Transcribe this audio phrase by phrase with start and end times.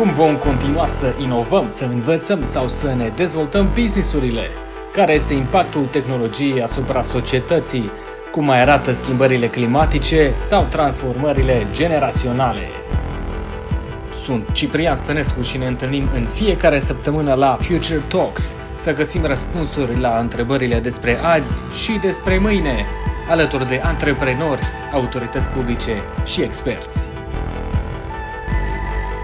[0.00, 4.48] Cum vom continua să inovăm, să învățăm sau să ne dezvoltăm businessurile?
[4.92, 7.90] Care este impactul tehnologiei asupra societății?
[8.30, 12.60] Cum mai arată schimbările climatice sau transformările generaționale?
[14.24, 19.98] Sunt Ciprian Stănescu și ne întâlnim în fiecare săptămână la Future Talks să găsim răspunsuri
[19.98, 22.86] la întrebările despre azi și despre mâine,
[23.28, 24.62] alături de antreprenori,
[24.92, 25.94] autorități publice
[26.24, 27.09] și experți.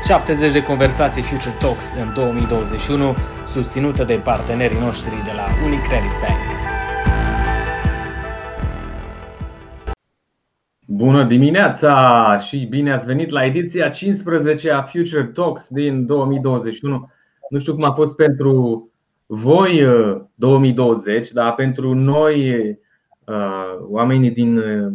[0.07, 3.15] 70 de conversații Future Talks în 2021,
[3.47, 6.47] susținută de partenerii noștri de la Unicredit Bank.
[10.87, 17.11] Bună dimineața și bine ați venit la ediția 15 a Future Talks din 2021.
[17.51, 18.91] Nu știu cum a fost pentru
[19.27, 19.87] voi
[20.35, 22.69] 2020, uh, dar pentru noi,
[23.25, 24.93] uh, oamenii din uh,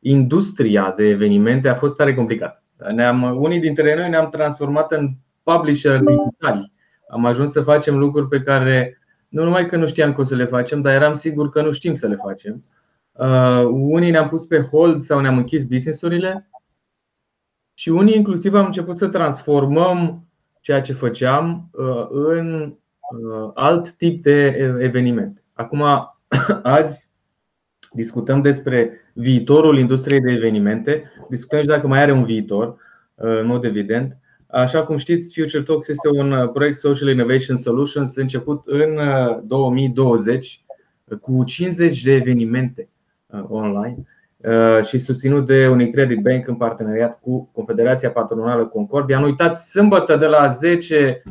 [0.00, 2.59] industria de evenimente, a fost tare complicat.
[2.92, 5.10] Ne-am, unii dintre noi ne-am transformat în
[5.42, 6.70] publisher digitali.
[7.08, 10.34] Am ajuns să facem lucruri pe care nu numai că nu știam că o să
[10.34, 12.62] le facem, dar eram sigur că nu știm să le facem.
[13.12, 16.50] Uh, unii ne-am pus pe hold sau ne-am închis businessurile
[17.74, 20.24] și unii inclusiv am început să transformăm
[20.60, 24.46] ceea ce făceam uh, în uh, alt tip de
[24.80, 25.42] eveniment.
[25.52, 25.82] Acum,
[26.62, 27.08] azi
[27.92, 32.68] discutăm despre viitorul industriei de evenimente, discutăm și dacă mai are un viitor,
[33.14, 34.16] uh, în mod evident.
[34.46, 38.98] Așa cum știți, Future Talks este un uh, proiect Social Innovation Solutions început în
[39.44, 40.64] 2020
[41.04, 42.88] uh, cu 50 de evenimente
[43.48, 43.96] online
[44.82, 49.18] și susținut de Unicredit Bank în parteneriat cu Confederația Patronală Concordia.
[49.18, 51.22] Nu uitați, sâmbătă de la 10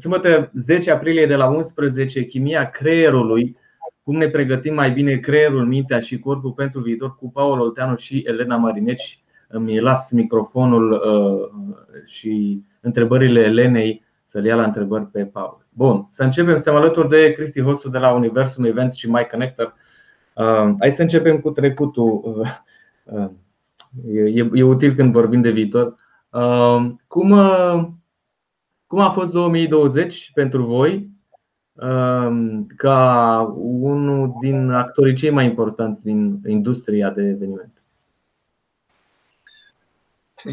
[0.00, 3.56] Sâmbătă 10 aprilie de la 11 Chimia creierului
[4.10, 8.22] cum ne pregătim mai bine creierul, mintea și corpul pentru viitor cu Paul Olteanu și
[8.26, 9.22] Elena Marineci.
[9.48, 11.64] Îmi las microfonul uh,
[12.04, 15.66] și întrebările Elenei să le ia la întrebări pe Paul.
[15.68, 16.54] Bun, să începem.
[16.54, 19.74] Suntem alături de Cristi Hosu de la Universum Events și My Connector.
[20.34, 22.42] Uh, hai să începem cu trecutul.
[23.04, 23.30] Uh,
[24.12, 25.94] e, e util când vorbim de viitor.
[27.06, 27.28] Cum,
[28.86, 31.10] cum a fost 2020 pentru voi?
[31.82, 37.82] Um, ca unul din actorii cei mai importanți din industria de evenimente.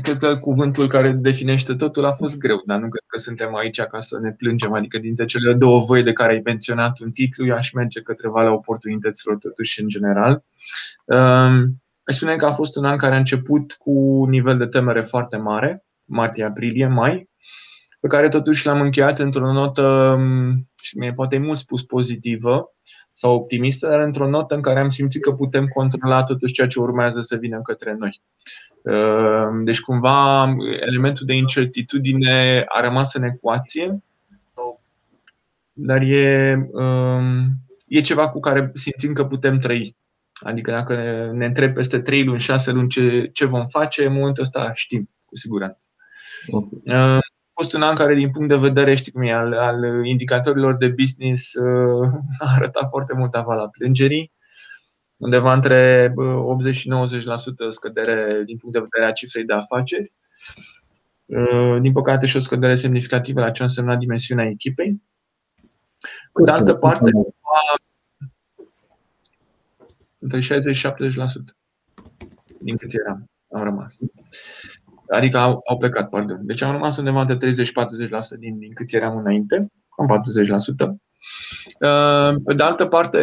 [0.02, 3.82] Cred că cuvântul care definește totul a fost greu, dar nu cred că suntem aici
[3.82, 4.74] ca să ne plângem.
[4.74, 8.30] Adică dintre cele două voi de care ai menționat un titlu, eu aș merge către
[8.30, 10.44] valea oportunităților totuși în general.
[11.06, 14.66] Um, aș spune că a fost un an care a început cu un nivel de
[14.66, 17.30] temere foarte mare, martie-aprilie, mai,
[18.08, 22.74] pe care totuși l-am încheiat într-o notă, mm, și mie poate mult spus pozitivă
[23.12, 26.80] sau optimistă, dar într-o notă în care am simțit că putem controla totuși ceea ce
[26.80, 28.22] urmează să vină către noi.
[28.84, 30.48] Ehm, deci cumva
[30.80, 34.04] elementul de incertitudine a rămas în ecuație,
[35.74, 37.50] dar e, ehm,
[37.88, 39.96] e ceva cu care simțim că putem trăi.
[40.40, 44.14] Adică dacă ne, ne întreb peste 3 luni, 6 luni ce, ce vom face, în
[44.14, 45.88] momentul ăsta știm, cu siguranță.
[46.48, 46.82] Okay.
[47.58, 50.78] Ehm, fost un an care, din punct de vedere, știi cum e, al, al indicatorilor
[50.78, 52.10] de business, uh,
[52.40, 54.32] a arătat foarte mult avala plângerii,
[55.18, 60.14] undeva între 80 și 90% scădere din punct de vedere a cifrei de afaceri.
[61.26, 65.02] Uh, din păcate și o scădere semnificativă la ce a însemnat dimensiunea echipei.
[66.34, 67.12] Pe de altă parte,
[70.20, 70.94] între 60 și 70%
[72.60, 74.00] din cât eram, am rămas.
[75.10, 76.40] Adică au, au plecat, pardon.
[76.42, 77.50] Deci am rămas undeva între 30-40%
[78.40, 80.22] din, din câți eram înainte, cam
[80.88, 81.08] 40%.
[81.80, 83.20] Uh, pe de altă parte,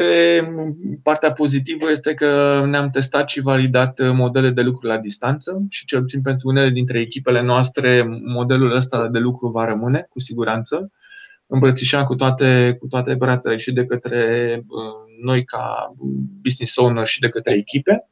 [1.03, 6.01] partea pozitivă este că ne-am testat și validat modele de lucru la distanță și cel
[6.01, 10.91] puțin pentru unele dintre echipele noastre modelul ăsta de lucru va rămâne, cu siguranță,
[11.47, 15.95] îmbrățișat cu toate, cu toate brațele și de către uh, noi ca
[16.43, 18.09] business owner și de către echipe.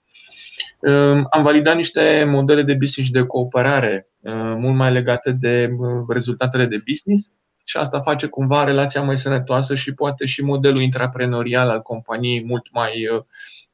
[1.30, 6.04] Am validat niște modele de business și de cooperare uh, mult mai legate de uh,
[6.08, 7.34] rezultatele de business
[7.64, 12.72] și asta face cumva relația mai sănătoasă și poate și modelul intraprenorial al companiei mult
[12.72, 13.22] mai uh,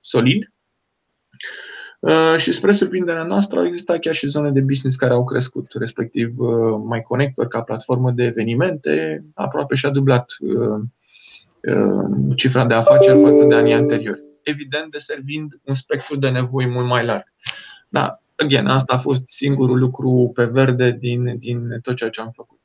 [0.00, 0.52] solid.
[2.36, 6.36] Și spre surprinderea noastră au existat chiar și zone de business care au crescut, respectiv
[6.84, 10.32] mai Connector ca platformă de evenimente, aproape și-a dublat
[12.34, 17.04] cifra de afaceri față de anii anteriori evident deservind un spectru de nevoi mult mai
[17.04, 17.24] larg.
[17.88, 22.30] Da, again, asta a fost singurul lucru pe verde din, din tot ceea ce am
[22.30, 22.58] făcut.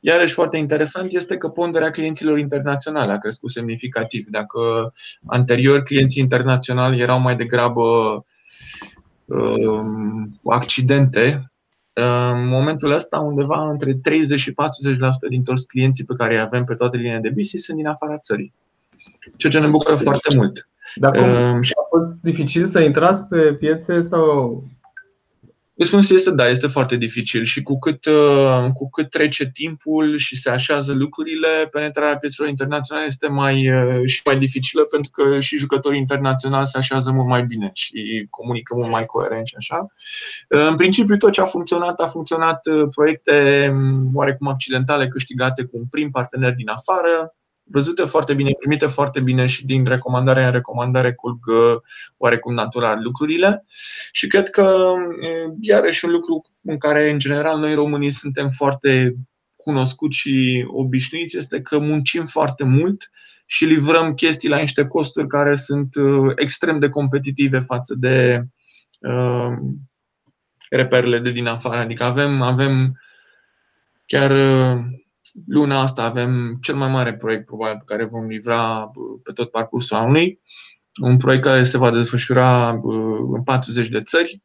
[0.00, 4.26] Iarăși foarte interesant este că ponderea clienților internaționale a crescut semnificativ.
[4.26, 4.92] Dacă
[5.26, 7.82] anterior clienții internaționali erau mai degrabă
[9.24, 11.54] um, accidente
[11.96, 14.54] în momentul ăsta, undeva între 30 și 40%
[15.28, 18.18] din toți clienții pe care îi avem pe toate liniile de business sunt din afara
[18.18, 18.52] țării.
[19.36, 20.68] Ceea ce ne bucură foarte mult.
[20.94, 21.72] Dar um, și...
[21.76, 24.62] a fost dificil să intrați pe piețe sau
[25.76, 30.36] Răspunsul este da, este foarte dificil și cu cât, uh, cu cât trece timpul și
[30.36, 35.58] se așează lucrurile, penetrarea piețelor internaționale este mai, uh, și mai dificilă pentru că și
[35.58, 39.86] jucătorii internaționali se așează mult mai bine și comunică mult mai coerent și așa.
[40.48, 42.60] Uh, în principiu, tot ce a funcționat, a funcționat
[42.90, 48.86] proiecte um, oarecum accidentale câștigate cu un prim partener din afară, văzute foarte bine, primite
[48.86, 51.38] foarte bine și din recomandare în recomandare curg
[52.16, 53.64] oarecum natural lucrurile.
[54.12, 54.94] Și cred că
[55.60, 59.14] iarăși un lucru în care, în general, noi românii suntem foarte
[59.56, 63.10] cunoscuți și obișnuiți este că muncim foarte mult
[63.46, 65.94] și livrăm chestii la niște costuri care sunt
[66.36, 68.44] extrem de competitive față de
[69.00, 69.52] uh,
[70.70, 71.76] reperele de din afară.
[71.76, 73.00] Adică avem, avem
[74.06, 74.30] chiar
[75.46, 78.90] luna asta avem cel mai mare proiect probabil pe care vom livra
[79.22, 80.40] pe tot parcursul anului.
[81.02, 82.68] Un proiect care se va desfășura
[83.34, 84.42] în 40 de țări,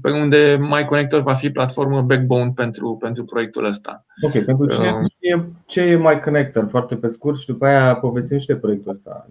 [0.00, 4.04] pe unde MyConnector va fi platformă backbone pentru, pentru proiectul ăsta.
[4.20, 6.68] Ok, pentru cine uh, ce, ce e MyConnector?
[6.68, 9.28] Foarte pe scurt și după aia povestim niște proiectul ăsta.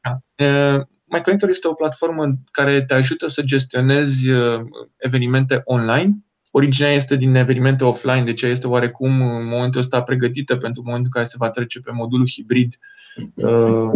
[0.00, 0.44] Da.
[0.44, 4.60] Uh, MyConnector este o platformă care te ajută să gestionezi uh,
[4.96, 6.10] evenimente online
[6.58, 11.10] Originea este din evenimente offline, deci este oarecum în momentul ăsta pregătită pentru momentul în
[11.10, 12.78] care se va trece pe modulul hibrid.
[13.34, 13.90] Uh,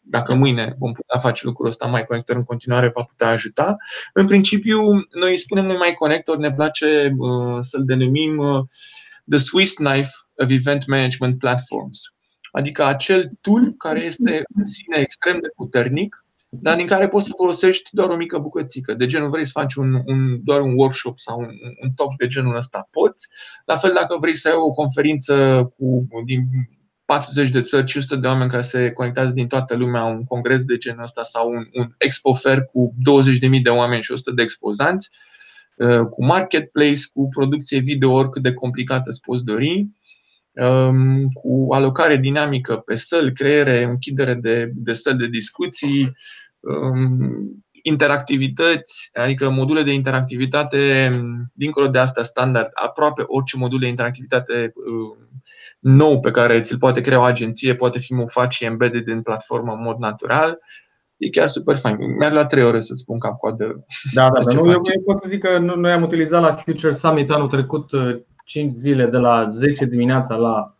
[0.00, 3.76] dacă mâine vom putea face lucrul ăsta, mai Connector în continuare va putea ajuta.
[4.12, 4.78] În principiu,
[5.20, 8.60] noi spunem noi mai Connector, ne place uh, să-l denumim uh,
[9.28, 12.00] The Swiss Knife of Event Management Platforms.
[12.50, 17.32] Adică acel tool care este în sine extrem de puternic, dar din care poți să
[17.36, 18.94] folosești doar o mică bucățică.
[18.94, 21.50] De genul vrei să faci un, un, doar un workshop sau un,
[21.82, 23.28] un talk de genul ăsta, poți.
[23.64, 26.42] La fel dacă vrei să ai o conferință cu, din
[27.04, 30.76] 40 de țări, 500 de oameni care se conectează din toată lumea, un congres de
[30.76, 32.94] genul ăsta sau un, un expo fair cu
[33.50, 35.10] 20.000 de oameni și 100 de expozanți,
[35.76, 39.96] uh, cu marketplace, cu producție video oricât de complicată îți poți dori, um,
[41.42, 46.12] cu alocare dinamică pe săli, creere, închidere de, de săli de discuții,
[46.60, 51.10] um, interactivități, adică module de interactivitate,
[51.54, 55.28] dincolo de asta standard, aproape orice modul de interactivitate um,
[55.80, 59.72] nou pe care ți-l poate crea o agenție, poate fi mufat și embedded în platformă
[59.72, 60.58] în mod natural.
[61.16, 61.96] E chiar super fain.
[62.18, 63.84] Mi-ar la trei ore să spun cap coadă.
[64.12, 66.92] Da, da, dar nu, eu, eu pot să zic că noi am utilizat la Future
[66.92, 67.90] Summit anul trecut
[68.48, 70.74] 5 uh, zile de la 10 dimineața la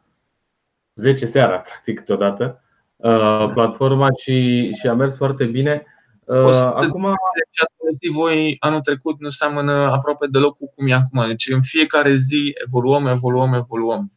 [0.94, 2.62] 10 seara, practic, totodată,
[2.96, 5.86] uh, platforma și, și a mers foarte bine.
[6.24, 7.14] Uh, acum,
[7.50, 11.26] ce ați voi anul trecut nu seamănă aproape deloc cu cum e acum.
[11.26, 14.10] Deci în fiecare zi evoluăm, evoluăm, evoluăm.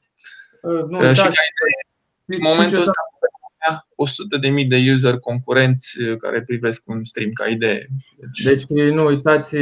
[0.62, 1.82] Uh, nu, uh, și da, ca idee,
[2.26, 3.02] în momentul ăsta
[3.96, 7.88] 100 de mii de user concurenți care privesc un stream ca idee.
[8.18, 9.62] Deci, deci nu uitați 15-21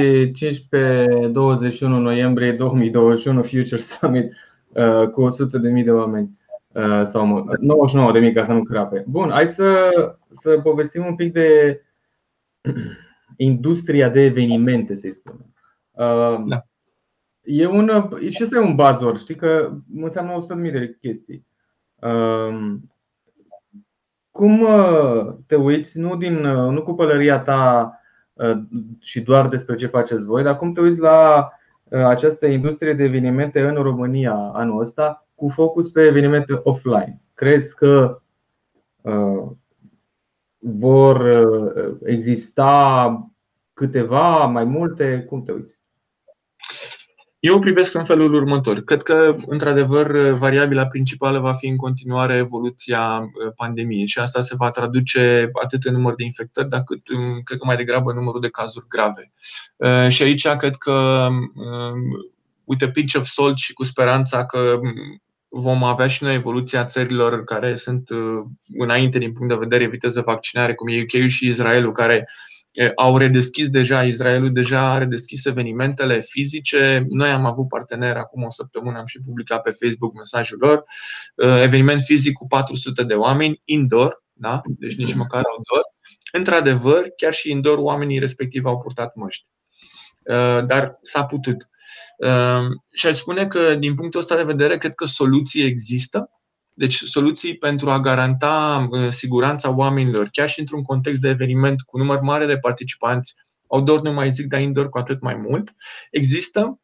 [1.80, 4.34] noiembrie 2021 Future Summit
[5.12, 6.38] cu 100 de mii de oameni.
[6.74, 9.04] Uh, sau 99 de mii ca să nu crape.
[9.08, 9.90] Bun, hai să,
[10.30, 11.82] să povestim un pic de
[13.38, 15.54] industria de evenimente, să-i spunem.
[15.92, 16.66] Uh, da.
[17.44, 21.46] E un, și asta e un buzzword, știi că înseamnă 100.000 de chestii.
[24.40, 24.68] Uh, cum
[25.48, 27.94] te uiți, nu, din, nu cu pălăria ta
[29.00, 31.50] și doar despre ce faceți voi, dar cum te uiți la
[31.90, 37.22] această industrie de evenimente în România anul ăsta cu focus pe evenimente offline.
[37.34, 38.22] Crezi că
[39.02, 39.52] uh,
[40.58, 43.32] vor uh, exista
[43.74, 45.26] câteva, mai multe?
[45.30, 45.79] Cum te uiți?
[47.40, 48.80] Eu privesc în felul următor.
[48.80, 54.56] Cred că, într-adevăr, variabila principală va fi în continuare evoluția uh, pandemiei și asta se
[54.58, 57.02] va traduce atât în număr de infectări, dar cât,
[57.44, 59.32] cred că mai degrabă în numărul de cazuri grave.
[59.76, 61.28] Uh, și aici cred că,
[62.64, 64.80] uite, pinch of salt și cu speranța că
[65.50, 68.46] vom avea și noi evoluția țărilor care sunt uh,
[68.78, 72.30] înainte din punct de vedere viteză vaccinare, cum e UK și Israelul, care
[72.96, 77.06] au redeschis deja, Israelul deja a redeschis evenimentele fizice.
[77.10, 80.84] Noi am avut partener acum o săptămână, am și publicat pe Facebook mesajul lor.
[81.36, 84.62] Uh, eveniment fizic cu 400 de oameni, indoor, da?
[84.66, 85.84] deci nici măcar outdoor.
[86.32, 89.46] Într-adevăr, chiar și indoor, oamenii respectiv au purtat măști.
[90.24, 91.70] Uh, dar s-a putut.
[92.20, 96.32] Ehm, și aș spune că, din punctul ăsta de vedere, cred că soluții există.
[96.80, 101.98] Deci soluții pentru a garanta uh, siguranța oamenilor, chiar și într-un context de eveniment cu
[101.98, 103.36] număr mare de participanți,
[103.68, 105.74] outdoor nu mai zic, dar indoor cu atât mai mult,
[106.12, 106.80] există.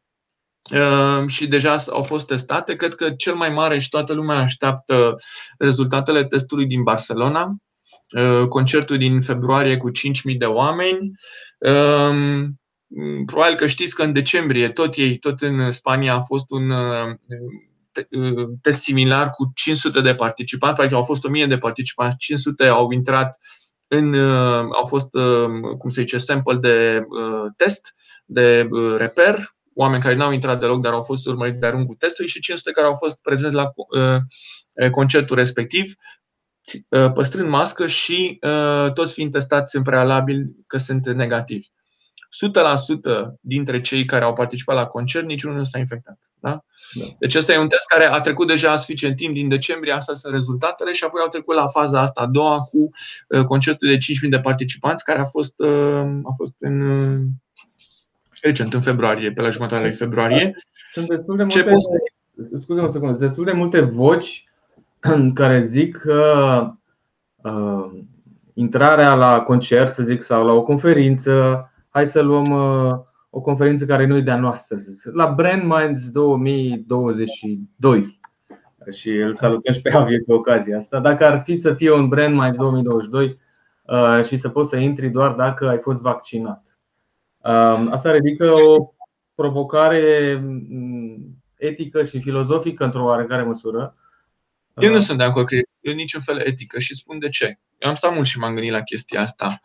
[1.26, 2.76] și deja au fost testate.
[2.76, 5.16] Cred că cel mai mare și toată lumea așteaptă
[5.58, 7.56] rezultatele testului din Barcelona,
[8.48, 11.10] concertul din februarie cu 5.000 de oameni.
[13.26, 16.72] Probabil că știți că în decembrie tot ei, tot în Spania a fost un
[18.60, 23.38] test similar cu 500 de participanți, practic au fost 1000 de participanți, 500 au intrat
[23.88, 24.14] în,
[24.74, 25.08] au fost,
[25.78, 27.06] cum se zice, sample de
[27.56, 32.30] test, de reper, oameni care n-au intrat deloc, dar au fost urmăriți de-a lungul testului
[32.30, 33.72] și 500 care au fost prezenți la
[34.90, 35.92] concertul respectiv,
[37.14, 38.38] păstrând mască și
[38.94, 41.66] toți fiind testați în prealabil că sunt negativi.
[42.44, 46.18] 100% dintre cei care au participat la concert, niciunul nu s-a infectat.
[46.40, 46.64] Da?
[46.94, 47.04] Da.
[47.18, 50.34] Deci ăsta e un test care a trecut deja suficient timp din decembrie, asta sunt
[50.34, 52.88] rezultatele și apoi au trecut la faza asta a doua cu
[53.28, 57.22] uh, concertul de 5.000 de participanți care a fost, uh, a fost în uh,
[58.42, 60.54] recent, în februarie, pe la jumătatea lui februarie.
[60.92, 61.62] Sunt destul de multe,
[62.50, 64.44] Ce scuze o secundă, destul de multe voci
[65.34, 66.70] care zic că
[67.36, 67.90] uh,
[68.54, 72.98] intrarea la concert, să zic, sau la o conferință hai să luăm uh,
[73.30, 74.78] o conferință care nu e de-a noastră,
[75.12, 78.20] la Brand Minds 2022.
[78.92, 81.00] Și îl salutăm și pe Avie pe ocazia asta.
[81.00, 83.38] Dacă ar fi să fie un Brand Minds 2022
[83.82, 86.78] uh, și să poți să intri doar dacă ai fost vaccinat.
[87.38, 88.92] Um, asta ridică o
[89.34, 93.96] provocare mm, etică și filozofică într-o oarecare măsură.
[94.74, 97.58] Eu nu sunt de acord că e niciun fel etică și spun de ce.
[97.78, 99.60] Eu am stat mult și m-am gândit la chestia asta.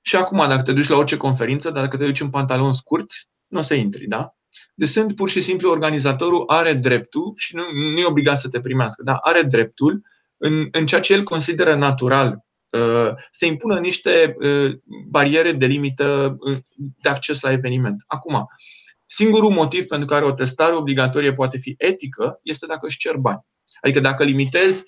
[0.00, 3.28] Um, și acum, dacă te duci la orice conferință, dacă te duci în pantaloni scurți,
[3.46, 4.34] nu o să intri, da?
[4.74, 8.60] Deci sunt pur și simplu organizatorul are dreptul și nu, nu e obligat să te
[8.60, 10.02] primească, dar are dreptul
[10.36, 14.78] în, în ceea ce el consideră natural uh, să impună niște uh,
[15.08, 18.04] bariere de limită uh, de acces la eveniment.
[18.06, 18.46] Acum,
[19.06, 23.46] singurul motiv pentru care o testare obligatorie poate fi etică este dacă își cer bani.
[23.80, 24.84] Adică dacă limitezi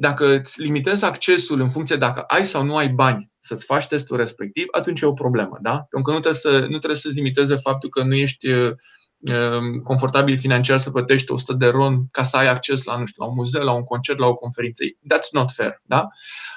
[0.00, 4.16] dacă îți limitezi accesul în funcție dacă ai sau nu ai bani să-ți faci testul
[4.16, 5.58] respectiv, atunci e o problemă.
[5.60, 5.86] Da?
[5.90, 8.72] Pentru că nu trebuie, să, nu trebuie să-ți limiteze faptul că nu ești uh,
[9.18, 13.22] um, confortabil financiar să plătești 100 de ron ca să ai acces la, nu știu,
[13.22, 14.84] la un muzeu, la un concert, la o conferință.
[14.84, 15.80] That's not fair.
[15.82, 16.08] Da?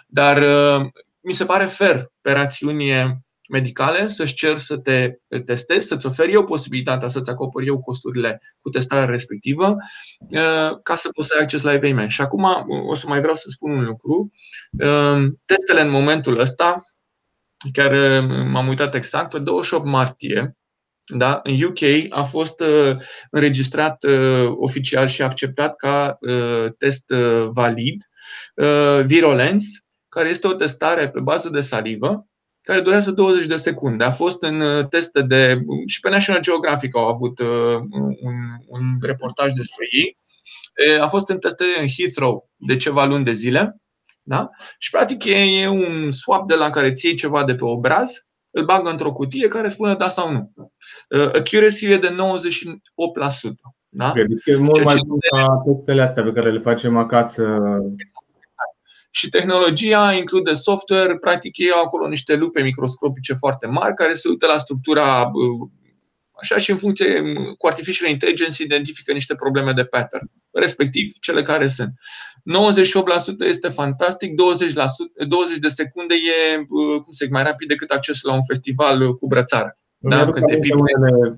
[0.08, 0.88] Dar uh,
[1.20, 5.14] mi se pare fair pe rațiune medicale, să-și cer să te
[5.46, 9.76] testezi, să-ți oferi eu posibilitatea să-ți acoperi eu costurile cu testarea respectivă,
[10.20, 12.12] uh, ca să poți să ai acces la eveniment.
[12.12, 14.32] Și acum uh, o să mai vreau să spun un lucru.
[14.72, 16.84] Uh, testele în momentul ăsta,
[17.72, 17.92] chiar
[18.46, 20.58] m-am uitat exact, pe 28 martie,
[21.08, 21.40] da?
[21.44, 22.98] În UK a fost uh,
[23.30, 28.04] înregistrat uh, oficial și acceptat ca uh, test uh, valid
[28.56, 29.66] uh, Virulence,
[30.10, 32.28] care este o testare pe bază de salivă,
[32.64, 34.04] care durează 20 de secunde.
[34.04, 35.62] A fost în uh, teste de.
[35.86, 37.76] și pe National Geographic au avut uh,
[38.22, 38.36] un,
[38.68, 40.18] un reportaj despre ei.
[41.02, 43.78] A fost în teste în Heathrow de ceva luni de zile.
[44.22, 44.50] Da?
[44.78, 48.12] Și practic e, e un swap de la care ți iei ceva de pe obraz,
[48.52, 50.52] îl bagă într-o cutie care spune da sau nu.
[51.10, 52.14] Uh, accuracy e de 98%.
[53.90, 54.12] Da?
[54.16, 57.44] Deci e mult mai bun ca testele astea pe care le facem acasă
[59.16, 64.30] și tehnologia include software, practic ei au acolo niște lupe microscopice foarte mari care se
[64.30, 65.32] uită la structura
[66.42, 67.22] așa și în funcție
[67.58, 71.94] cu artificial intelligence identifică niște probleme de pattern, respectiv cele care sunt.
[73.46, 74.34] 98% este fantastic, 20%,
[75.28, 76.64] 20 de secunde e
[77.04, 79.76] cum se mai rapid decât accesul la un festival cu brățară.
[79.98, 80.30] Da?
[80.30, 80.60] Când te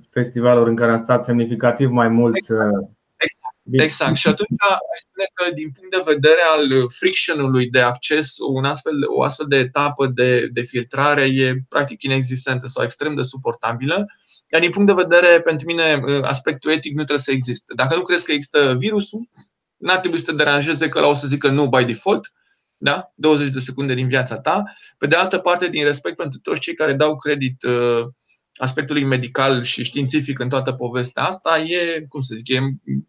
[0.09, 2.71] festivaluri în care am stat semnificativ mai mult exact.
[3.17, 3.54] Exact.
[3.71, 4.15] Exact.
[4.15, 8.93] Și atunci aș spune că din punct de vedere al friction-ului de acces, un astfel,
[9.15, 14.05] o astfel de etapă de, de filtrare e practic inexistentă sau extrem de suportabilă.
[14.51, 17.73] Iar din punct de vedere, pentru mine, aspectul etic nu trebuie să existe.
[17.75, 19.29] Dacă nu crezi că există virusul,
[19.77, 22.33] n-ar trebui să te deranjeze că la o să zică nu by default,
[22.77, 23.11] da?
[23.15, 24.63] 20 de secunde din viața ta.
[24.97, 28.07] Pe de altă parte, din respect pentru toți cei care dau credit uh,
[28.55, 32.59] aspectului medical și științific în toată povestea asta e, cum să zic, e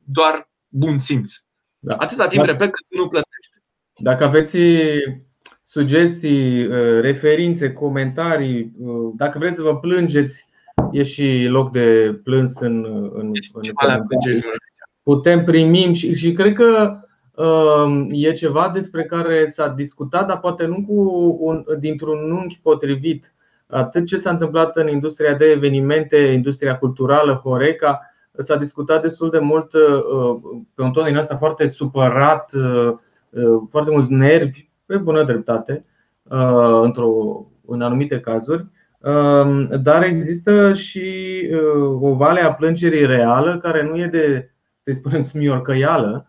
[0.05, 1.35] doar bun simț.
[1.79, 1.95] Da.
[1.95, 3.53] Atâta timp, Dar, repet, cât nu plătești.
[3.95, 4.57] Dacă aveți
[5.63, 10.47] sugestii, uh, referințe, comentarii, uh, dacă vreți să vă plângeți,
[10.93, 12.85] e și loc de plâns în,
[13.15, 13.63] în, în
[15.03, 17.01] Putem primim și, și cred că
[17.35, 23.35] uh, e ceva despre care s-a discutat, dar poate nu cu un, dintr-un unghi potrivit
[23.67, 28.01] atât ce s-a întâmplat în industria de evenimente, industria culturală, Horeca,
[28.39, 30.37] s-a discutat destul de mult uh,
[30.75, 32.93] pe un ton din asta foarte supărat, uh,
[33.31, 35.85] uh, foarte mulți nervi, pe bună dreptate,
[36.83, 38.67] într-o, în anumite cazuri.
[38.99, 44.51] um, dar există și uh, o vale a plângerii reală care nu e de,
[44.85, 46.29] să spunem, smiorcăială,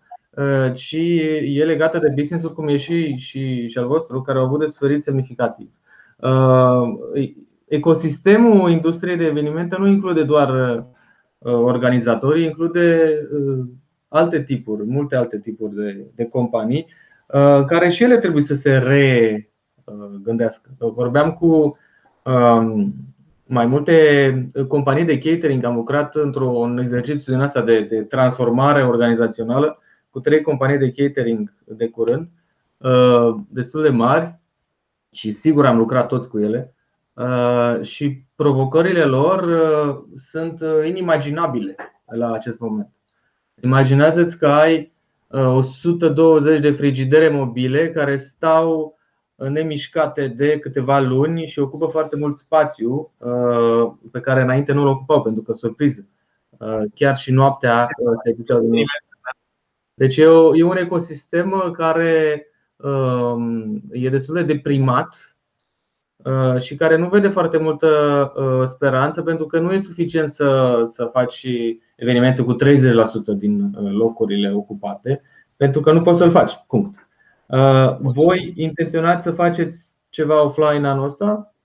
[0.73, 0.95] ci
[1.43, 4.65] e legată de business-uri cum e și, și, și al vostru, care au avut de
[4.65, 5.69] suferit semnificativ.
[7.65, 10.83] Ecosistemul industriei de evenimente nu include doar
[11.39, 13.11] organizatorii, include
[14.07, 16.87] alte tipuri, multe alte tipuri de, de companii,
[17.27, 20.69] uh, care și ele trebuie să se regândească.
[20.77, 21.77] Vorbeam cu
[22.23, 22.93] um,
[23.45, 29.79] mai multe companii de catering, am lucrat într-un exercițiu din asta de, de transformare organizațională
[30.09, 32.27] cu trei companii de catering de curând,
[32.77, 34.39] uh, destul de mari
[35.17, 36.73] și sigur am lucrat toți cu ele.
[37.13, 39.49] Uh, și provocările lor
[40.15, 42.89] sunt inimaginabile la acest moment.
[43.63, 44.91] Imaginează-ți că ai
[45.29, 48.97] 120 uh, de frigidere mobile care stau
[49.35, 54.83] uh, nemișcate de câteva luni și ocupă foarte mult spațiu uh, pe care înainte nu
[54.83, 56.07] l ocupau, pentru că, surpriză,
[56.93, 57.87] chiar și noaptea
[58.23, 58.83] se duceau din
[59.93, 62.55] Deci e un ecosistem care um,
[63.91, 65.37] e destul de deprimat
[66.59, 68.31] și care nu vede foarte multă
[68.67, 71.45] speranță pentru că nu e suficient să, să faci
[71.97, 72.57] evenimente cu 30%
[73.35, 75.21] din uh, locurile ocupate,
[75.55, 76.53] pentru că nu poți să-l faci.
[76.67, 77.07] Punct.
[77.45, 81.55] Uh, voi intenționați să faceți ceva offline anul ăsta?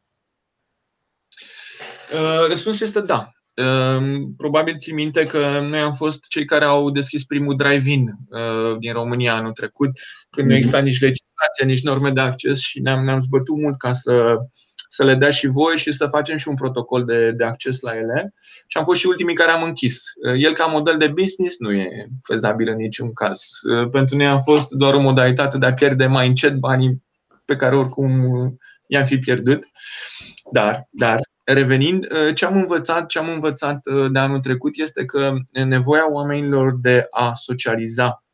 [2.13, 3.33] Uh, răspunsul este da.
[4.37, 8.11] Probabil ți minte că noi am fost cei care au deschis primul drive-in
[8.79, 9.91] din România anul trecut,
[10.31, 13.93] când nu exista nici legislație, nici norme de acces și ne-am, ne-am zbătut mult ca
[13.93, 14.37] să
[14.95, 17.97] să le dea și voi și să facem și un protocol de, de acces la
[17.97, 18.35] ele.
[18.67, 20.03] Și am fost și ultimii care am închis.
[20.39, 23.41] El, ca model de business, nu e fezabil în niciun caz.
[23.91, 27.03] Pentru noi a fost doar o modalitate de a pierde mai încet banii
[27.45, 28.13] pe care oricum
[28.87, 29.65] i-am fi pierdut.
[30.51, 31.21] Dar, dar
[31.53, 33.81] revenind, ce am învățat, ce am învățat
[34.13, 38.25] de anul trecut este că nevoia oamenilor de a socializa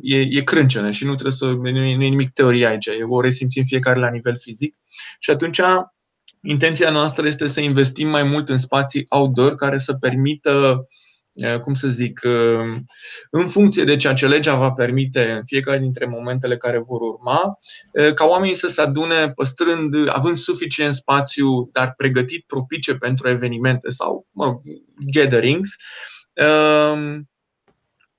[0.00, 3.02] e, e crâncenă și nu trebuie să nu e, nu e nimic teorie aici, e
[3.08, 4.76] o resimțim fiecare la nivel fizic.
[5.18, 5.60] Și atunci
[6.42, 10.86] intenția noastră este să investim mai mult în spații outdoor care să permită
[11.60, 12.20] cum să zic,
[13.30, 17.58] în funcție de ceea ce legea va permite în fiecare dintre momentele care vor urma,
[18.14, 24.26] ca oamenii să se adune păstrând, având suficient spațiu, dar pregătit propice pentru evenimente sau
[24.30, 24.54] mă,
[25.12, 25.76] gatherings,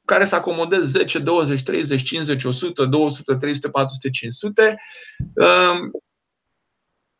[0.06, 4.76] care să acomodeze 10, 20, 30, 50, 100, 200, 300, 400, 500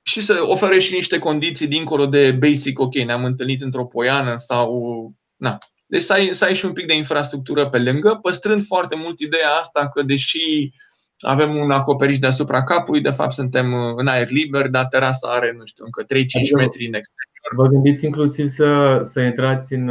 [0.02, 5.12] și să ofere și niște condiții dincolo de basic, ok, ne-am întâlnit într-o poiană sau...
[5.36, 5.58] Na.
[5.90, 9.20] Deci să ai, să ai și un pic de infrastructură pe lângă, păstrând foarte mult
[9.20, 10.74] ideea asta că deși
[11.20, 15.66] avem un acoperiș deasupra capului, de fapt suntem în aer liber, dar terasa are, nu
[15.66, 17.56] știu, încă 3-5 adică metri în exterior.
[17.56, 19.90] Vă gândiți inclusiv să, să intrați în,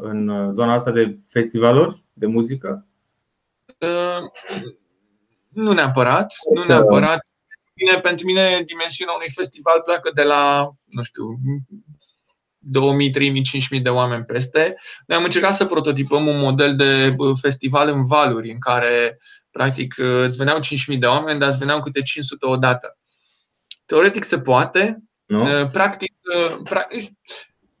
[0.00, 2.04] în zona asta de festivaluri?
[2.14, 2.86] de muzică?
[3.78, 4.30] Uh,
[5.48, 7.26] nu neapărat, nu neapărat.
[7.74, 11.38] Bine, pentru mine dimensiunea unui festival pleacă de la, nu știu,
[12.64, 14.74] 2000, 3000, 5000 de oameni peste.
[15.06, 19.18] Noi am încercat să prototipăm un model de festival în valuri, în care,
[19.50, 22.98] practic, îți veneau 5000 de oameni, dar îți veneau câte 500 odată.
[23.86, 25.02] Teoretic se poate.
[25.26, 25.68] Nu?
[25.72, 26.12] Practic,
[26.62, 27.12] practic,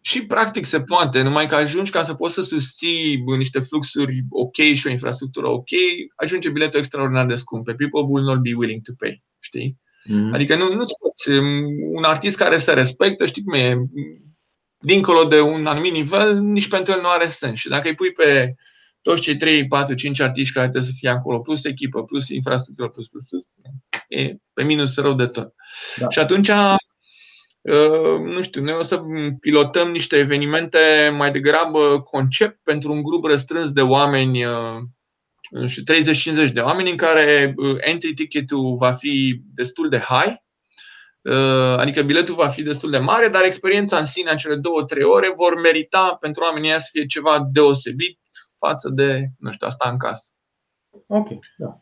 [0.00, 4.54] și practic se poate, numai că ajungi ca să poți să susții niște fluxuri ok
[4.54, 5.68] și o infrastructură ok,
[6.16, 7.64] ajunge biletul extraordinar de scump.
[7.64, 9.78] People will not be willing to pay, știi?
[10.04, 10.32] Mm.
[10.32, 11.30] Adică nu, nu poți.
[11.94, 13.78] Un artist care se respectă, știi cum e,
[14.84, 17.58] dincolo de un anumit nivel, nici pentru el nu are sens.
[17.58, 18.54] Și dacă îi pui pe
[19.02, 22.88] toți cei 3, 4, 5 artiști care trebuie să fie acolo, plus echipă, plus infrastructură,
[22.88, 23.44] plus, plus, plus,
[24.08, 25.54] e pe minus rău de tot.
[25.96, 26.08] Da.
[26.08, 26.50] Și atunci
[27.64, 29.02] Uh, nu știu, noi o să
[29.40, 30.78] pilotăm niște evenimente
[31.16, 34.82] mai degrabă concept pentru un grup restrâns de oameni, uh,
[35.50, 40.34] nu știu, 30-50 de oameni, în care uh, entry ticket-ul va fi destul de high,
[41.76, 45.32] adică biletul va fi destul de mare, dar experiența în sine, acele două, trei ore,
[45.36, 48.18] vor merita pentru oamenii să fie ceva deosebit
[48.58, 50.32] față de, nu știu, asta în casă.
[51.06, 51.80] Ok, da.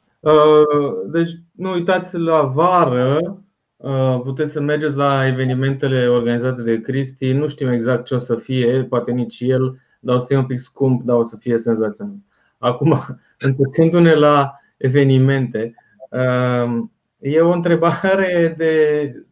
[1.12, 3.42] Deci nu uitați la vară
[3.82, 7.32] Uh, puteți să mergeți la evenimentele organizate de Cristi.
[7.32, 10.46] Nu știm exact ce o să fie, poate nici el, dar o să fie un
[10.46, 12.16] pic scump, dar o să fie senzațional.
[12.58, 13.00] Acum,
[13.48, 15.74] întorcându-ne la evenimente,
[16.10, 16.82] uh,
[17.18, 19.26] e o întrebare de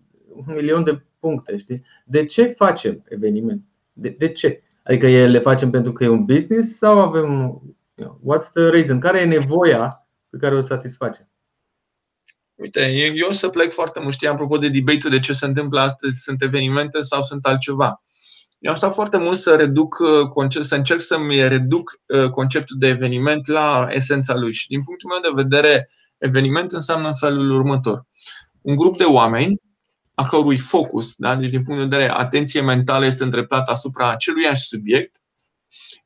[0.46, 1.56] un milion de puncte.
[1.56, 1.82] Știi?
[2.04, 3.62] De ce facem eveniment?
[3.92, 4.62] De, de ce?
[4.84, 7.62] Adică le facem pentru că e un business sau avem.
[8.00, 9.00] What's the reason?
[9.00, 11.28] Care e nevoia pe care o satisfacem?
[12.54, 14.12] Uite, eu o să plec foarte mult.
[14.12, 18.02] Știi, apropo de debate de ce se întâmplă astăzi, sunt evenimente sau sunt altceva.
[18.58, 19.96] Eu am stat foarte mult să reduc
[20.32, 22.00] concept, să încerc să-mi reduc
[22.30, 24.52] conceptul de eveniment la esența lui.
[24.52, 28.06] Și din punctul meu de vedere, eveniment înseamnă în felul următor.
[28.60, 29.60] Un grup de oameni
[30.20, 31.36] a cărui focus, da?
[31.36, 35.16] deci din punct de vedere atenție mentală este îndreptat asupra aceluiași subiect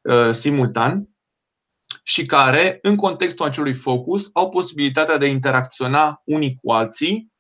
[0.03, 1.09] uh, simultan
[2.03, 7.33] și care, în contextul acelui focus, au posibilitatea de a interacționa unii cu alții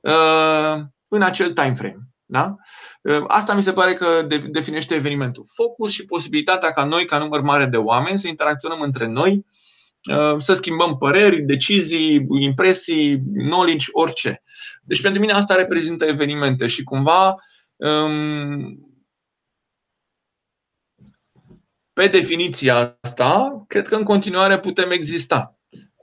[0.00, 2.08] uh, în acel time frame.
[2.24, 2.54] Da?
[3.02, 5.44] Uh, asta mi se pare că definește evenimentul.
[5.54, 9.65] Focus și posibilitatea ca noi, ca număr mare de oameni, să interacționăm între noi Uh,
[10.38, 14.42] să schimbăm păreri, decizii, impresii, knowledge, orice.
[14.82, 17.34] Deci pentru mine asta reprezintă evenimente și cumva
[17.76, 18.86] um,
[21.92, 25.58] pe definiția asta, cred că în continuare putem exista.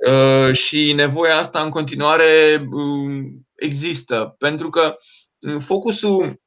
[0.08, 4.36] Uh, și nevoia asta în continuare um, există.
[4.38, 4.98] Pentru că
[5.60, 6.42] focusul,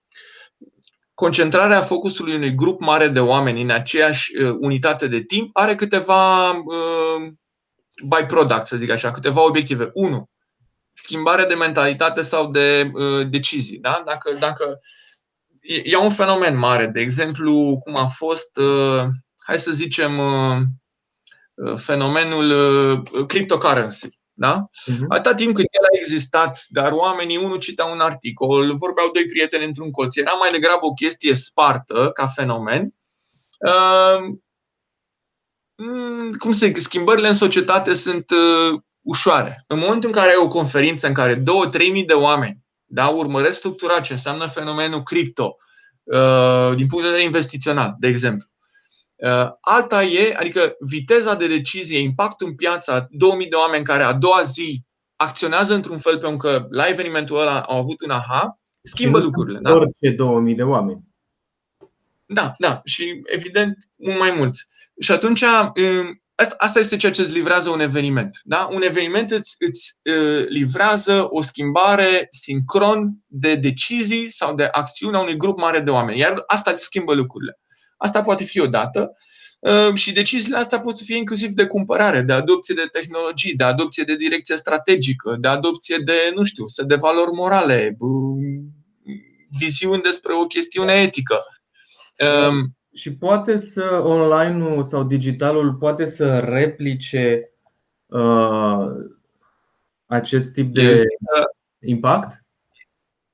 [1.15, 6.51] concentrarea focusului unui grup mare de oameni în aceeași uh, unitate de timp are câteva
[8.05, 9.91] byproduct, să zic așa, câteva obiective.
[9.93, 10.31] Unu,
[10.93, 13.79] schimbare de mentalitate sau de uh, decizii.
[13.79, 14.03] Da?
[14.05, 14.81] Dacă, dacă
[15.61, 19.05] e, e un fenomen mare, de exemplu, cum a fost, uh,
[19.45, 20.57] hai să zicem, uh,
[21.55, 24.09] uh fenomenul uh, cryptocurrency.
[24.39, 24.69] Da?
[24.91, 25.07] Uh-huh.
[25.09, 29.65] Atâta timp cât el a existat, dar oamenii, unul cita un articol, vorbeau doi prieteni
[29.65, 32.95] într-un colț, era mai degrabă o chestie spartă ca fenomen.
[33.59, 34.43] Uh, Mm,
[36.39, 39.65] cum să zic, schimbările în societate sunt uh, ușoare.
[39.69, 41.43] În momentul în care ai o conferință în care 2-3
[41.93, 45.57] mii de oameni da, urmăresc structura ce înseamnă fenomenul cripto,
[46.03, 48.49] uh, din punct de vedere investițional, de exemplu.
[49.17, 54.13] Uh, alta e, adică viteza de decizie, impactul în piața, 2000 de oameni care a
[54.13, 54.85] doua zi
[55.17, 59.59] acționează într-un fel pe că la evenimentul ăla au avut un aha, schimbă lucrurile.
[59.63, 59.73] Da?
[59.73, 61.01] Orice 2000 de oameni.
[62.27, 64.55] Da, da, și evident mult mai mult.
[65.01, 66.23] Și atunci, um,
[66.59, 68.41] asta este ceea ce îți livrează un eveniment.
[68.45, 68.69] Da?
[68.73, 75.21] Un eveniment îți, îți uh, livrează o schimbare sincron de decizii sau de acțiune a
[75.21, 76.19] unui grup mare de oameni.
[76.19, 77.61] Iar asta schimbă lucrurile.
[77.97, 79.13] Asta poate fi o dată.
[79.59, 83.65] Uh, și deciziile astea pot să fie inclusiv de cumpărare, de adopție de tehnologii, de
[83.65, 87.97] adopție de direcție strategică, de adopție de, nu știu, de valori morale,
[89.59, 91.45] viziuni despre o chestiune etică.
[92.19, 97.51] Um, și poate să online sau digitalul poate să replice
[98.07, 98.87] uh,
[100.07, 101.09] acest tip de eu zic,
[101.81, 102.45] impact?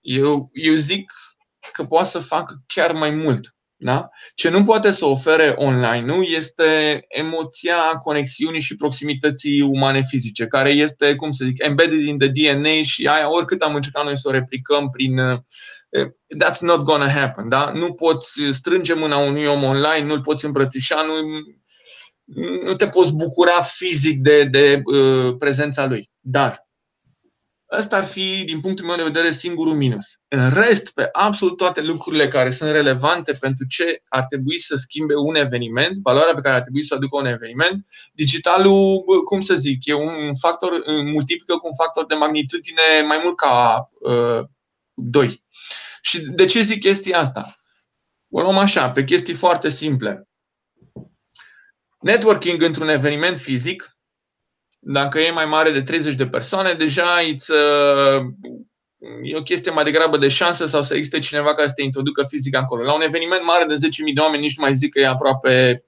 [0.01, 1.13] Eu, eu zic
[1.73, 3.55] că poate să facă chiar mai mult.
[3.77, 4.09] Da?
[4.35, 10.71] Ce nu poate să ofere online nu este emoția conexiunii și proximității umane fizice, care
[10.71, 14.29] este, cum să zic, embedded in the DNA și aia oricât am încercat noi să
[14.29, 15.19] o replicăm prin
[16.39, 17.73] that's not gonna happen, da?
[17.75, 21.15] Nu poți strânge mâna unui om online, nu-l poți îmbrățișa, nu,
[22.65, 26.11] nu te poți bucura fizic de, de uh, prezența lui.
[26.21, 26.67] Dar
[27.79, 30.07] Ăsta ar fi, din punctul meu de vedere, singurul minus.
[30.29, 35.15] În rest, pe absolut toate lucrurile care sunt relevante pentru ce ar trebui să schimbe
[35.17, 39.55] un eveniment, valoarea pe care ar trebui să o aducă un eveniment, digitalul, cum să
[39.55, 44.45] zic, e un factor, multiplică cu un factor de magnitudine mai mult ca uh,
[44.95, 45.45] 2.
[46.03, 47.57] Și de ce zic chestia asta?
[48.29, 50.29] O luăm așa, pe chestii foarte simple.
[52.01, 53.97] Networking într-un eveniment fizic,
[54.79, 58.25] dacă e mai mare de 30 de persoane, deja uh,
[59.23, 62.25] e o chestie mai degrabă de șansă sau să existe cineva care să te introducă
[62.29, 62.83] fizic acolo.
[62.83, 63.81] La un eveniment mare de 10.000
[64.15, 65.85] de oameni nici nu mai zic că e aproape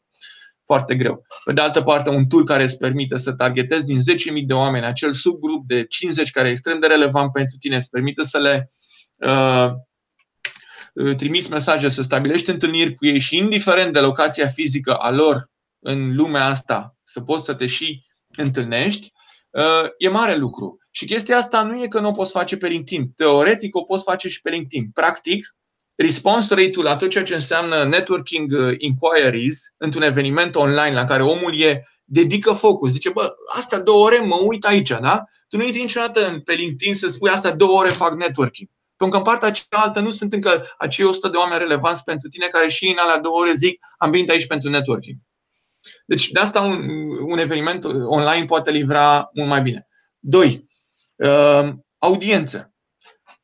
[0.65, 1.27] foarte greu.
[1.45, 3.99] Pe de altă parte, un tool care îți permite să targetezi din
[4.41, 7.91] 10.000 de oameni acel subgrup de 50 care e extrem de relevant pentru tine, îți
[7.91, 8.94] permite să le uh, uh,
[11.17, 16.15] trimiți mesaje, să stabilești întâlniri cu ei și indiferent de locația fizică a lor în
[16.15, 18.05] lumea asta, să poți să te și
[18.37, 19.13] întâlnești,
[19.51, 20.79] uh, e mare lucru.
[20.91, 23.13] Și chestia asta nu e că nu o poți face pe LinkedIn.
[23.17, 24.91] Teoretic o poți face și pe LinkedIn.
[24.91, 25.57] Practic,
[25.95, 31.23] response rate-ul la tot ceea ce înseamnă networking uh, inquiries într-un eveniment online la care
[31.23, 32.91] omul e dedică focus.
[32.91, 35.25] Zice, bă, astea două ore mă uit aici, da?
[35.49, 38.69] Tu nu intri niciodată pe LinkedIn să spui astea două ore fac networking.
[38.97, 42.47] Pentru că în partea cealaltă nu sunt încă acei 100 de oameni relevanți pentru tine
[42.47, 45.17] care și în alea două ore zic am venit aici pentru networking.
[46.07, 46.89] Deci de asta un,
[47.27, 49.89] un eveniment online poate livra mult mai bine.
[50.19, 50.69] Doi,
[51.17, 52.75] uh, audiență.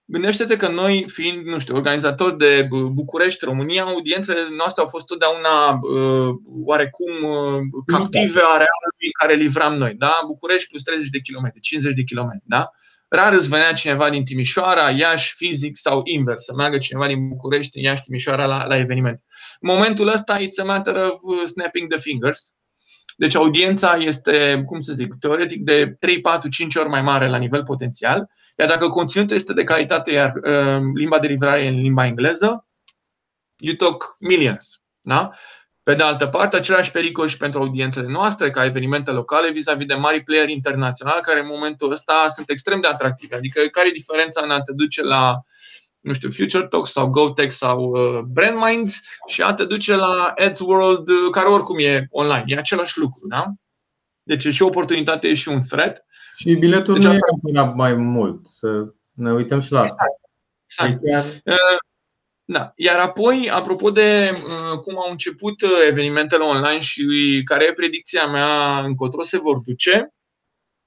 [0.05, 5.71] Gândește-te că noi, fiind, nu știu, organizatori de București, România, audiențele noastre au fost totdeauna
[5.71, 6.35] uh,
[6.65, 9.95] oarecum uh, captive a realului care livram noi.
[9.95, 10.23] Da?
[10.27, 12.45] București plus 30 de kilometri, 50 de kilometri.
[12.47, 12.71] Da?
[13.11, 17.73] Rar îți venea cineva din Timișoara, Iași, fizic sau invers, să meargă cineva din București,
[17.73, 19.23] din Iași, Timișoara la, la eveniment.
[19.61, 22.55] În momentul ăsta, it's a matter of uh, snapping the fingers.
[23.17, 27.37] Deci audiența este, cum să zic, teoretic de 3, 4, 5 ori mai mare la
[27.37, 31.81] nivel potențial, iar dacă conținutul este de calitate, iar uh, limba de livrare e în
[31.81, 32.69] limba engleză,
[33.57, 34.83] you talk millions.
[35.01, 35.31] Da?
[35.83, 39.95] Pe de altă parte, același pericol și pentru audiențele noastre, ca evenimente locale, vis-a-vis de
[39.95, 43.37] mari player internaționali, care în momentul ăsta sunt extrem de atractive.
[43.37, 45.43] Adică, care e diferența în a te duce la,
[46.01, 50.35] nu știu, Future Talk sau GoTech sau uh, Brand Minds și a te duce la
[50.47, 52.45] Ads World, uh, care oricum e online.
[52.47, 53.47] E același lucru, da?
[54.23, 56.07] Deci e și o oportunitate, e și un threat.
[56.37, 58.47] Și biletul deci, nu e mai mult.
[58.59, 58.67] Să
[59.13, 60.05] ne uităm și la asta.
[60.67, 61.01] Exact.
[61.03, 61.47] exact.
[61.47, 61.79] Uh,
[62.53, 62.73] da.
[62.77, 67.03] Iar apoi, apropo de uh, cum au început uh, evenimentele online și
[67.45, 70.15] care e predicția mea încotro se vor duce,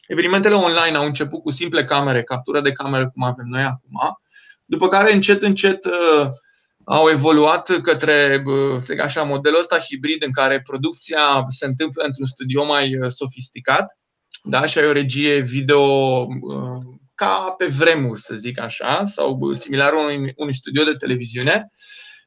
[0.08, 4.00] evenimentele online au început cu simple camere, captură de cameră cum avem noi acum,
[4.66, 6.28] după care încet, încet uh,
[6.86, 8.44] au evoluat către,
[8.78, 14.00] să așa, modelul ăsta hibrid în care producția se întâmplă într-un studio mai sofisticat,
[14.44, 14.66] da?
[14.66, 15.82] și ai o regie video
[17.24, 21.72] ca pe vremuri, să zic așa, sau similar unui, unui studio de televiziune.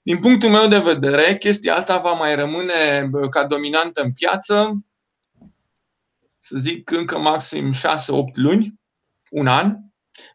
[0.02, 4.85] Din punctul meu de vedere, chestia asta va mai rămâne ca dominantă în piață,
[6.38, 7.76] să zic încă maxim 6-8
[8.35, 8.80] luni,
[9.30, 9.76] un an,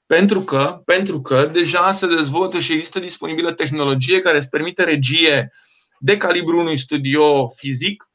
[0.06, 5.54] pentru că, pentru că deja se dezvoltă și există disponibilă tehnologie care îți permite regie
[6.00, 8.10] de calibru unui studio fizic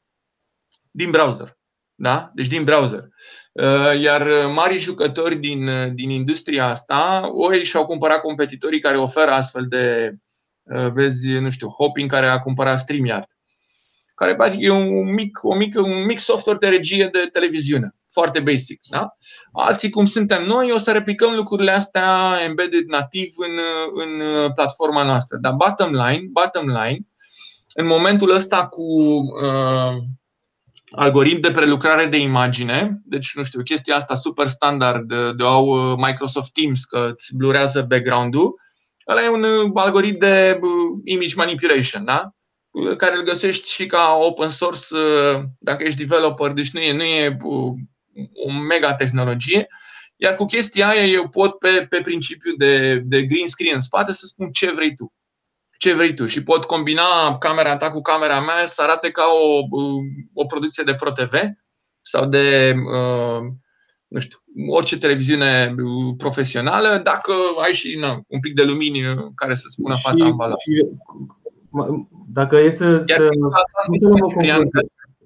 [0.91, 1.57] din browser.
[1.95, 2.31] Da?
[2.33, 3.03] Deci din browser.
[3.61, 9.65] Uh, iar mari jucători din, din industria asta ori și-au cumpărat competitorii care oferă astfel
[9.69, 10.15] de,
[10.63, 13.27] uh, vezi, nu știu, Hopin care a cumpărat StreamYard,
[14.15, 18.39] care practic e un mic, o mică, un mic software de regie de televiziune, foarte
[18.39, 18.79] basic.
[18.89, 19.17] Da?
[19.51, 23.59] Alții, cum suntem noi, o să replicăm lucrurile astea embedded nativ în,
[23.93, 25.37] în platforma noastră.
[25.41, 27.07] Dar bottom line, bottom line,
[27.73, 30.03] în momentul ăsta cu uh,
[30.91, 35.65] algoritm de prelucrare de imagine, deci, nu știu, chestia asta super standard de, de au
[35.65, 38.59] uh, Microsoft Teams, că îți blurează background-ul,
[39.07, 42.31] ăla e un uh, algoritm de uh, image manipulation, da?
[42.97, 44.85] care îl găsești și ca open source
[45.59, 47.37] dacă ești developer, deci nu e, nu e
[48.33, 49.67] o mega tehnologie.
[50.15, 54.11] Iar cu chestia aia eu pot pe, pe principiu de, de green screen în spate
[54.11, 55.13] să spun ce vrei tu
[55.77, 59.59] ce vrei tu și pot combina camera ta cu camera mea să arate ca o,
[60.33, 61.33] o producție de ProTV
[62.01, 63.41] sau de, uh,
[64.07, 65.75] nu știu, orice televiziune
[66.17, 69.01] profesională, dacă ai și na, un pic de lumini
[69.35, 70.55] care să spună și, fața în bală.
[72.33, 73.29] Dacă e să, să,
[73.99, 74.09] să,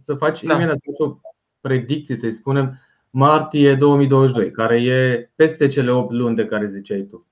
[0.01, 0.53] să faci da.
[0.53, 1.15] imediat o
[1.61, 7.27] predicție, să-i spunem, martie 2022, care e peste cele 8 luni de care ziceai tu.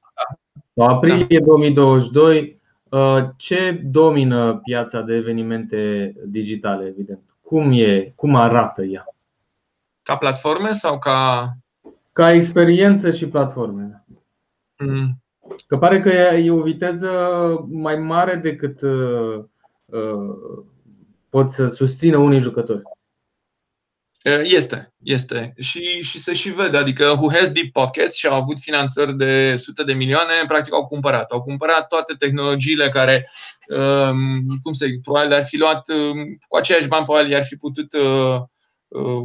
[0.73, 0.85] Da.
[0.85, 1.45] aprilie da.
[1.45, 2.58] 2022, Uh,
[3.37, 7.19] ce domină piața de evenimente digitale, evident?
[7.41, 9.05] Cum, e, cum arată ea?
[10.01, 11.51] Ca platforme sau ca.
[12.13, 14.05] Ca experiență și platforme.
[14.77, 15.21] Mm.
[15.67, 17.09] Că pare că e o viteză
[17.69, 19.43] mai mare decât uh,
[19.85, 20.63] uh,
[21.29, 22.81] pot să susțină unii jucători.
[24.43, 25.53] Este, este.
[25.59, 26.77] Și, și se și vede.
[26.77, 30.87] Adică Who Has Deep Pockets și au avut finanțări de sute de milioane, practic au
[30.87, 31.31] cumpărat.
[31.31, 33.29] Au cumpărat toate tehnologiile care,
[34.63, 35.81] cum să zic, probabil ar fi luat
[36.47, 37.87] cu aceiași bani, probabil ar fi putut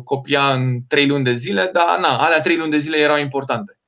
[0.04, 3.78] copia în trei luni de zile, dar na, alea trei luni de zile erau importante.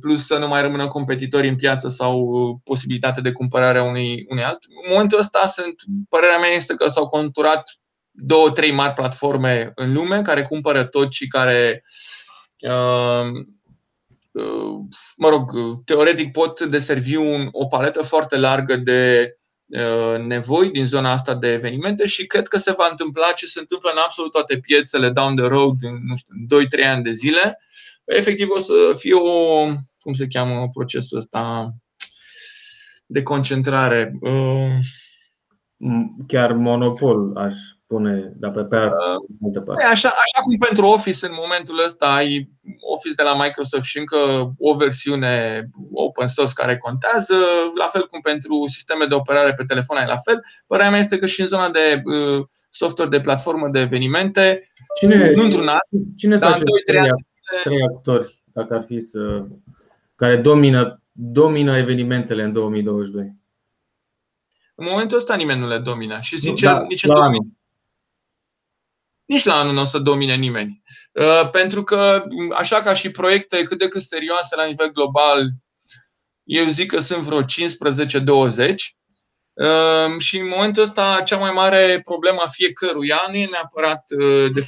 [0.00, 4.42] Plus să nu mai rămână competitori în piață sau posibilitatea de cumpărare a unui, unui
[4.42, 4.58] alt.
[4.84, 5.74] În momentul ăsta sunt,
[6.08, 7.79] părerea mea este că s-au conturat
[8.22, 11.84] două, trei mari platforme în lume care cumpără tot și care,
[12.60, 13.26] uh,
[14.30, 14.78] uh,
[15.16, 15.50] mă rog,
[15.84, 19.34] teoretic pot deservi un, o paletă foarte largă de
[19.68, 23.60] uh, nevoi din zona asta de evenimente și cred că se va întâmpla ce se
[23.60, 27.58] întâmplă în absolut toate piețele down the road în, nu știu, 2-3 ani de zile.
[28.04, 29.64] Efectiv o să fie o,
[29.98, 31.70] cum se cheamă procesul ăsta
[33.06, 34.18] de concentrare.
[36.26, 37.54] Chiar monopol, aș
[37.90, 39.82] spune, dar pe, pe altă parte.
[39.82, 42.50] Așa, așa cum pentru Office în momentul ăsta ai
[42.94, 44.16] Office de la Microsoft și încă
[44.58, 47.34] o versiune open source care contează,
[47.78, 50.40] la fel cum pentru sisteme de operare pe telefon ai la fel.
[50.66, 54.62] Părerea mea este că și în zona de uh, software de platformă de evenimente,
[54.98, 56.62] cine, nu într-un an, cine dar în
[56.94, 57.28] 2-3 ani.
[57.64, 59.44] Trei actori, dacă ar fi să,
[60.14, 63.38] care domină, domină evenimentele în 2022.
[64.74, 67.58] În momentul ăsta nimeni nu le domină și sincer da, nici în 2000.
[69.30, 70.82] Nici la anul nu o să domine nimeni.
[71.12, 75.50] Uh, pentru că, așa ca și proiecte cât de cât serioase la nivel global,
[76.44, 77.44] eu zic că sunt vreo 15-20
[79.52, 84.04] uh, și în momentul ăsta cea mai mare problemă a fiecăruia nu e neapărat
[84.52, 84.62] de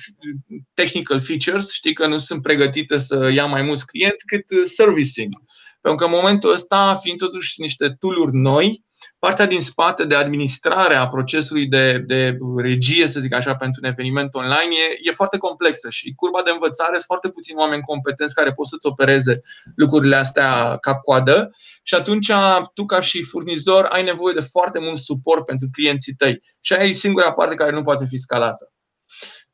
[0.74, 5.34] technical features, știi că nu sunt pregătite să ia mai mulți clienți, cât servicing.
[5.80, 8.84] Pentru că în momentul ăsta, fiind totuși niște tooluri noi,
[9.26, 13.90] partea din spate de administrare a procesului de, de regie, să zic așa, pentru un
[13.90, 18.34] eveniment online e, e foarte complexă și curba de învățare sunt foarte puțini oameni competenți
[18.34, 19.40] care pot să-ți opereze
[19.74, 22.30] lucrurile astea cap-coadă și atunci
[22.74, 26.88] tu ca și furnizor ai nevoie de foarte mult suport pentru clienții tăi și aia
[26.88, 28.72] e singura parte care nu poate fi scalată.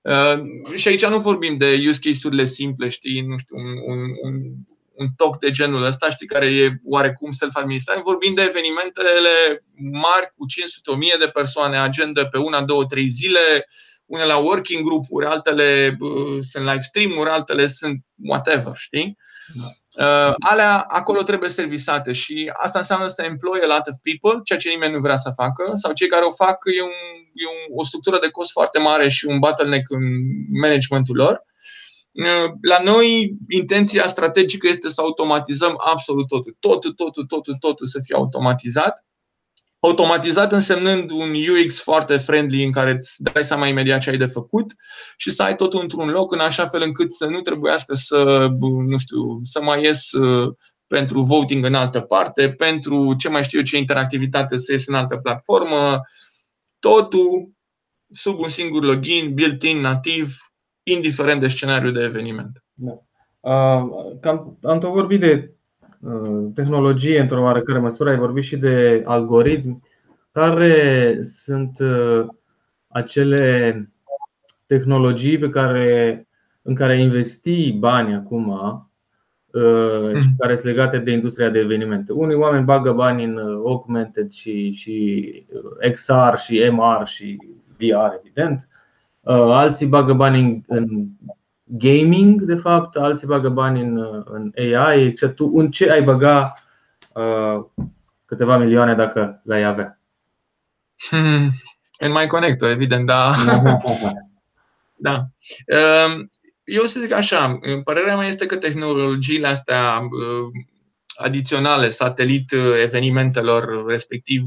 [0.00, 0.40] Uh,
[0.76, 4.32] și aici nu vorbim de use case-urile simple, știi, nu știu, un, un, un
[4.98, 8.02] un toc de genul ăsta, știi, care e oarecum self-administrat.
[8.02, 10.46] Vorbim de evenimentele mari cu
[11.14, 13.66] 500-1000 de persoane, agenda pe una, două, trei zile,
[14.06, 19.18] unele la working grupuri, altele uh, sunt live stream-uri, altele sunt whatever, știi?
[19.54, 19.66] Da.
[20.04, 24.58] Uh, alea acolo trebuie servisate și asta înseamnă să employ a lot of people, ceea
[24.58, 26.98] ce nimeni nu vrea să facă, sau cei care o fac e, un,
[27.32, 30.02] e un, o structură de cost foarte mare și un bottleneck în
[30.60, 31.44] managementul lor.
[32.60, 36.56] La noi, intenția strategică este să automatizăm absolut totul.
[36.58, 39.06] Totul, totul, totul, totul să fie automatizat.
[39.80, 44.26] Automatizat însemnând un UX foarte friendly în care îți dai seama imediat ce ai de
[44.26, 44.74] făcut
[45.16, 48.48] și să ai totul într-un loc în așa fel încât să nu trebuiască să,
[48.86, 50.54] nu știu, să mai ies uh,
[50.86, 54.94] pentru voting în altă parte, pentru ce mai știu eu, ce interactivitate să ies în
[54.94, 56.00] altă platformă.
[56.78, 57.50] Totul
[58.10, 60.36] sub un singur login, built-in, nativ,
[60.92, 62.64] indiferent de scenariul de eveniment.
[62.74, 63.02] Da.
[63.40, 65.52] Am, am tot vorbit de
[66.54, 69.80] tehnologie într-o oarecare măsură, ai vorbit și de algoritmi.
[70.32, 71.78] Care sunt
[72.88, 73.92] acele
[74.66, 76.26] tehnologii pe care,
[76.62, 78.44] în care investi bani acum
[79.50, 80.20] hmm.
[80.20, 82.12] și care sunt legate de industria de evenimente.
[82.12, 85.46] Unii oameni bagă bani în augmented și, și
[85.92, 87.38] XR și MR și
[87.78, 88.67] VR, evident.
[89.28, 91.06] Uh, alții bagă bani în, în
[91.64, 95.06] gaming, de fapt, alții bagă bani în, uh, în AI.
[95.06, 95.34] Etc.
[95.34, 96.52] Tu în ce ai băga
[97.12, 97.64] uh,
[98.24, 100.00] câteva milioane dacă le-ai avea?
[101.08, 101.50] Hmm.
[101.98, 103.30] În mai conector, evident, da.
[105.06, 105.12] da.
[105.14, 106.30] Um,
[106.64, 110.62] eu să zic așa, părerea mea este că tehnologiile astea uh,
[111.16, 114.42] adiționale, satelit evenimentelor, respectiv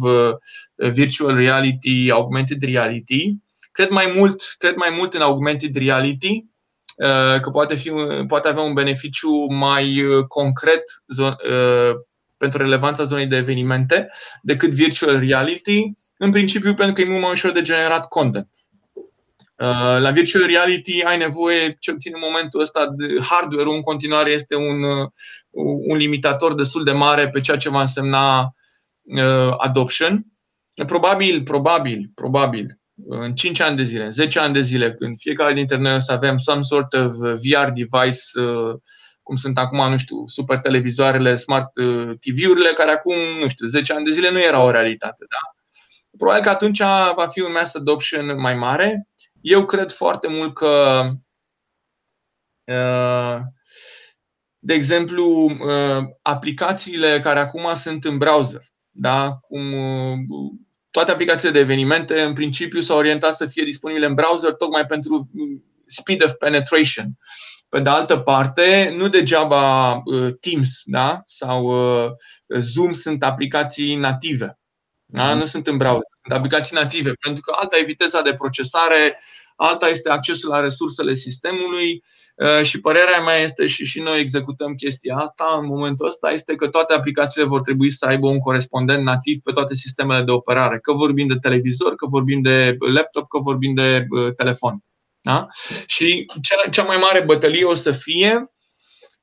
[0.75, 3.35] virtual reality, augmented reality,
[3.71, 6.43] Cred mai mult, cred mai mult în augmented reality,
[6.97, 7.91] uh, că poate, fi,
[8.27, 10.83] poate avea un beneficiu mai uh, concret
[11.17, 11.91] uh,
[12.37, 14.07] pentru relevanța zonei de evenimente
[14.41, 18.49] decât virtual reality, în principiu pentru că e mult mai ușor de generat content.
[19.99, 24.55] La virtual reality ai nevoie, cel puțin în momentul ăsta, de hardware în continuare este
[24.55, 24.83] un,
[25.87, 28.55] un limitator destul de mare pe ceea ce va însemna
[29.57, 30.25] adoption.
[30.85, 35.53] Probabil, probabil, probabil, în 5 ani de zile, în 10 ani de zile, când fiecare
[35.53, 38.75] dintre noi o să avem some sort of VR device, uh,
[39.23, 43.93] cum sunt acum, nu știu, super televizoarele, smart uh, TV-urile, care acum, nu știu, 10
[43.93, 45.25] ani de zile nu era o realitate.
[45.29, 45.61] Da?
[46.17, 46.79] Probabil că atunci
[47.15, 49.07] va fi un mass adoption mai mare.
[49.41, 51.03] Eu cred foarte mult că,
[52.63, 53.39] uh,
[54.59, 55.57] de exemplu,
[56.21, 59.31] aplicațiile care acum sunt în browser, da?
[59.31, 59.73] cum
[60.91, 65.29] toate aplicațiile de evenimente, în principiu, s-au orientat să fie disponibile în browser tocmai pentru
[65.31, 67.05] mm, speed of penetration.
[67.69, 71.21] Pe de altă parte, nu degeaba uh, Teams da?
[71.25, 72.11] sau uh,
[72.59, 74.59] Zoom sunt aplicații native.
[75.05, 75.31] Da?
[75.31, 75.37] Mm.
[75.37, 79.19] Nu sunt în browser, sunt aplicații native, pentru că alta e viteza de procesare,
[79.61, 82.03] alta este accesul la resursele sistemului
[82.35, 86.55] uh, și părerea mea este și și noi executăm chestia asta în momentul ăsta este
[86.55, 90.79] că toate aplicațiile vor trebui să aibă un corespondent nativ pe toate sistemele de operare,
[90.79, 94.83] că vorbim de televizor, că vorbim de laptop, că vorbim de uh, telefon.
[95.21, 95.45] Da?
[95.85, 96.25] Și
[96.71, 98.51] cea mai mare bătălie o să fie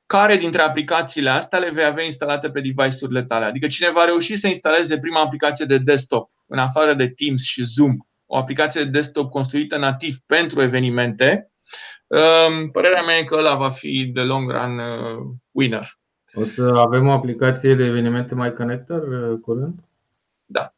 [0.05, 3.45] care dintre aplicațiile astea le vei avea instalate pe device-urile tale.
[3.45, 7.63] Adică cine va reuși să instaleze prima aplicație de desktop, în afară de Teams și
[7.63, 7.95] Zoom,
[8.31, 11.51] o aplicație de desktop construită nativ pentru evenimente,
[12.07, 15.97] um, părerea mea e că ăla va fi de long run uh, winner.
[16.33, 19.79] O să avem o aplicație de evenimente mai connector uh, curând?
[20.45, 20.73] Da.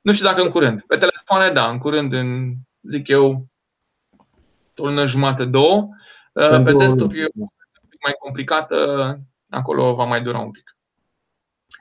[0.00, 0.82] Nu știu dacă în curând.
[0.82, 3.46] Pe telefoane, da, în curând, în, zic eu,
[4.76, 5.88] o lună jumate, două.
[6.32, 6.76] Uh, Pentru...
[6.76, 7.26] Pe desktop e
[8.02, 10.75] mai complicată, acolo va mai dura un pic.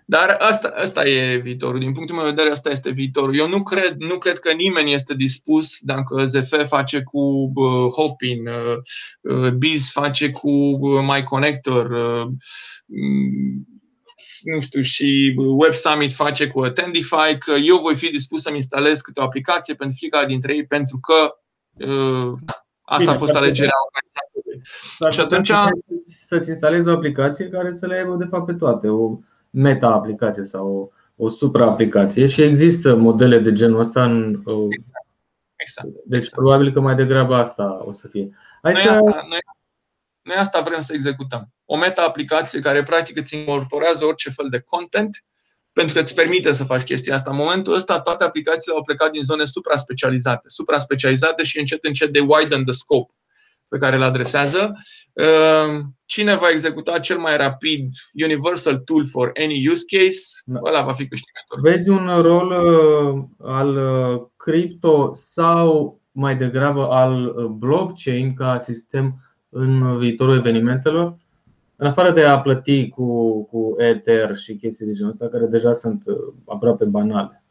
[0.08, 1.80] Dar asta, asta e viitorul.
[1.80, 3.38] Din punctul meu de vedere, asta este viitorul.
[3.38, 7.20] Eu nu cred, nu cred că nimeni este dispus, dacă ZF face cu
[7.56, 8.78] uh, Hopin, uh,
[9.22, 12.28] uh, Biz face cu uh, MyConnector, uh,
[14.41, 19.01] nu știu, și Web Summit face cu Attendify, că eu voi fi dispus să-mi instalez
[19.01, 21.36] câte o aplicație pentru fiecare dintre ei, pentru că
[21.86, 22.34] uh,
[22.82, 24.62] asta Bine, a fost alegerea organizatorului.
[25.10, 25.51] Și atunci
[26.28, 29.20] să-ți instalezi o aplicație care să le aibă de fapt pe toate, o
[29.56, 35.08] meta-aplicație sau o, o supra-aplicație și există modele de genul ăsta în Exact.
[35.56, 35.88] exact.
[36.06, 36.36] Deci exact.
[36.36, 38.30] probabil că mai degrabă asta o să fie.
[38.62, 38.89] Hai noi, să...
[38.89, 39.39] asta, noi,
[40.22, 41.53] noi asta vrem să executăm.
[41.66, 45.24] O meta-aplicație care practic îți incorporează orice fel de content
[45.74, 47.32] pentru că îți permite să faci chestia asta.
[47.32, 52.20] În momentul ăsta, toate aplicațiile au plecat din zone supra-specializate, supra-specializate și încet, încet de
[52.20, 53.14] widen the scope
[53.76, 54.76] pe care îl adresează.
[55.13, 57.89] Ehm, cine va executa cel mai rapid
[58.23, 60.59] Universal Tool for any use case, da.
[60.63, 61.59] ăla va fi câștigător.
[61.61, 69.19] Vezi un rol uh, al uh, cripto sau mai degrabă al uh, blockchain ca sistem
[69.49, 71.17] în viitorul evenimentelor?
[71.76, 75.73] În afară de a plăti cu, cu Ether și chestii de genul ăsta, care deja
[75.73, 76.03] sunt
[76.45, 77.45] aproape banale.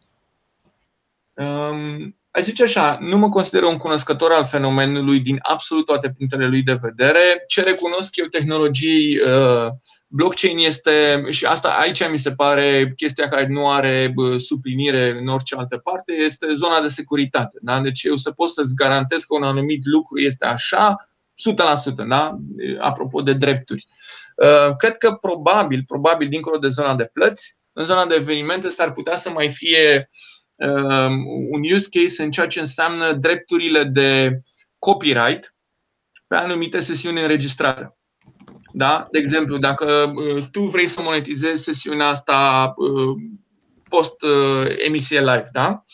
[1.36, 6.46] Um, aș zice așa, nu mă consider un cunoscător al fenomenului din absolut toate punctele
[6.46, 7.44] lui de vedere.
[7.46, 9.68] Ce recunosc eu tehnologii uh,
[10.06, 15.54] blockchain este, și asta aici mi se pare chestia care nu are suplinire în orice
[15.56, 17.58] altă parte, este zona de securitate.
[17.60, 17.80] Da?
[17.80, 20.96] Deci eu să pot să-ți garantez că un anumit lucru este așa,
[22.02, 22.38] 100%, da?
[22.80, 23.86] apropo de drepturi.
[24.36, 28.92] Uh, cred că probabil, probabil dincolo de zona de plăți, în zona de evenimente s-ar
[28.92, 30.43] putea să mai fie uh, Um,
[31.50, 34.40] un use case în ceea ce înseamnă drepturile de
[34.78, 35.54] copyright
[36.26, 37.96] pe anumite sesiuni înregistrate.
[38.72, 39.08] Da?
[39.10, 43.22] De exemplu, dacă uh, tu vrei să monetizezi sesiunea asta uh,
[43.88, 45.84] post-emisie uh, live, da?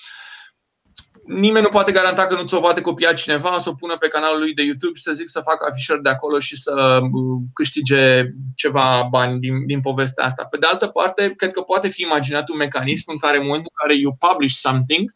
[1.30, 4.38] Nimeni nu poate garanta că nu ți-o poate copia cineva, să o pună pe canalul
[4.38, 8.28] lui de YouTube și să zic să facă afișări de acolo și să uh, câștige
[8.54, 10.44] ceva bani din, din povestea asta.
[10.44, 13.72] Pe de altă parte, cred că poate fi imaginat un mecanism în care în momentul
[13.74, 15.14] în care you publish something,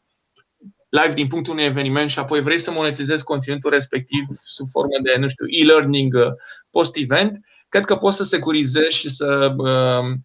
[0.89, 5.17] live din punctul unui eveniment și apoi vrei să monetizezi conținutul respectiv sub formă de,
[5.19, 6.33] nu știu, e-learning uh,
[6.71, 10.17] post-event, cred că poți să securizezi și să uh,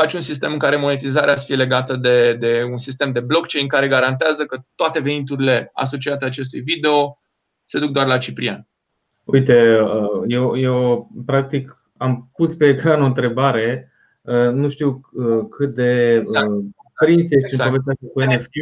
[0.00, 3.68] faci un sistem în care monetizarea să fie legată de, de un sistem de blockchain
[3.68, 7.18] care garantează că toate veniturile asociate acestui video
[7.64, 8.66] se duc doar la Ciprian.
[9.24, 13.92] Uite, uh, eu, eu practic am pus pe ecran o întrebare,
[14.22, 16.48] uh, nu știu uh, cât de exact.
[16.98, 17.74] prins ești exact.
[17.74, 18.54] în povestea cu NFT.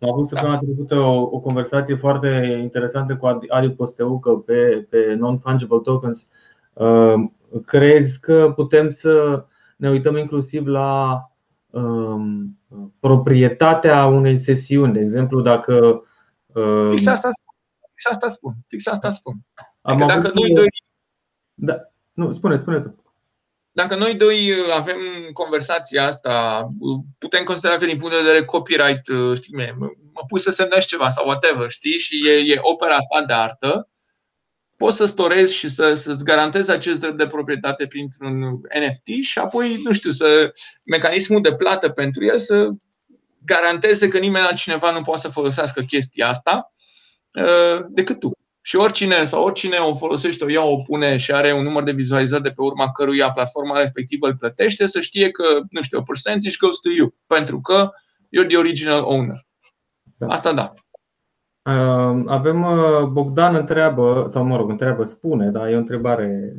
[0.00, 5.80] Am avut săptămâna trecută o, o conversație foarte interesantă cu Adi Posteucă pe, pe non-fungible
[5.82, 6.28] tokens.
[7.64, 9.44] Crezi că putem să
[9.76, 11.20] ne uităm inclusiv la
[11.70, 12.58] um,
[13.00, 14.92] proprietatea unei sesiuni.
[14.92, 16.02] De exemplu, dacă.
[16.46, 17.54] Um, fix asta spun.
[17.94, 18.54] Fix asta spun.
[18.68, 19.34] Fix asta spun.
[19.80, 20.68] Adică dacă noi doi.
[21.54, 21.76] Da.
[22.12, 22.94] Nu, spune, spune tu.
[23.72, 24.96] Dacă noi doi avem
[25.32, 26.66] conversația asta,
[27.18, 29.02] putem considera că din punct de vedere copyright,
[29.34, 29.74] știi,
[30.12, 33.88] mă pui să semnești ceva sau whatever, știi, și e, e opera ta de artă,
[34.76, 38.40] poți să storezi și să, să-ți garantezi acest drept de proprietate printr-un
[38.86, 40.52] NFT și apoi, nu știu, să
[40.86, 42.70] mecanismul de plată pentru el să
[43.44, 46.74] garanteze că nimeni altcineva nu poate să folosească chestia asta
[47.32, 48.32] uh, decât tu.
[48.66, 51.92] Și oricine sau oricine o folosește, o ia, o pune și are un număr de
[51.92, 56.02] vizualizări de pe urma căruia platforma respectivă îl plătește, să știe că, nu știu, a
[56.02, 57.90] percentage goes to you, pentru că
[58.24, 59.46] you're the original owner.
[60.16, 60.26] Da.
[60.26, 60.72] Asta da.
[62.26, 66.56] Avem uh, Bogdan întreabă, sau mă rog, întreabă, spune, dar e o întrebare.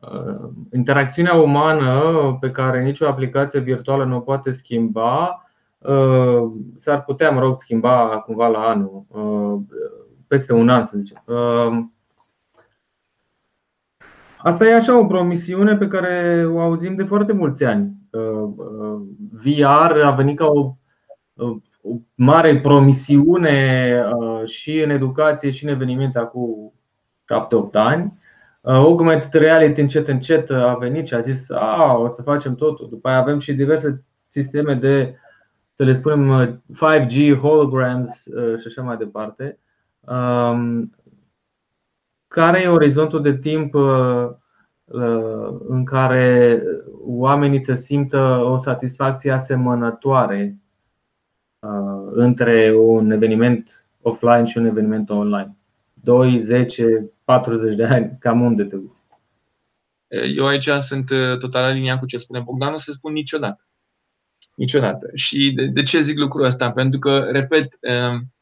[0.00, 5.46] Uh, interacțiunea umană pe care nicio aplicație virtuală nu o poate schimba,
[5.78, 9.04] uh, s-ar putea, mă rog, schimba cumva la anul,
[10.26, 11.22] peste un an, să zicem.
[14.38, 17.92] Asta e așa o promisiune pe care o auzim de foarte mulți ani.
[19.32, 20.76] VR a venit ca o
[21.82, 26.72] o mare promisiune uh, și în educație și în evenimente acum
[27.68, 28.20] 7-8 ani.
[28.60, 32.88] Uh, augmented reality încet încet a venit și a zis a, o să facem totul.
[32.88, 35.16] După aia avem și diverse sisteme de,
[35.72, 38.22] să le spunem, 5G, uh, holograms
[38.60, 39.58] și așa mai departe.
[40.00, 40.96] Um,
[42.28, 43.74] care e orizontul de timp
[45.68, 46.62] în care
[47.06, 50.61] oamenii să simtă o satisfacție asemănătoare Uh,
[52.12, 55.56] între un eveniment offline și un eveniment online.
[55.92, 59.00] 2, 10, 40 de ani, cam unde te uiți?
[60.36, 63.66] Eu aici sunt uh, total aliniat cu ce spune Bogdan, nu se spun niciodată.
[64.54, 65.10] Niciodată.
[65.14, 66.72] Și de, de ce zic lucrul ăsta?
[66.72, 68.32] Pentru că, repet, um,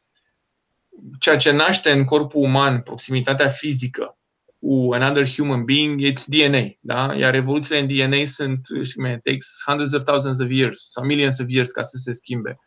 [1.18, 4.18] ceea ce naște în corpul uman, proximitatea fizică
[4.58, 6.66] cu another human being, it's DNA.
[6.80, 7.14] Da?
[7.14, 11.38] Iar evoluțiile în DNA sunt, știi cum takes hundreds of thousands of years sau millions
[11.38, 12.58] of years ca să se schimbe.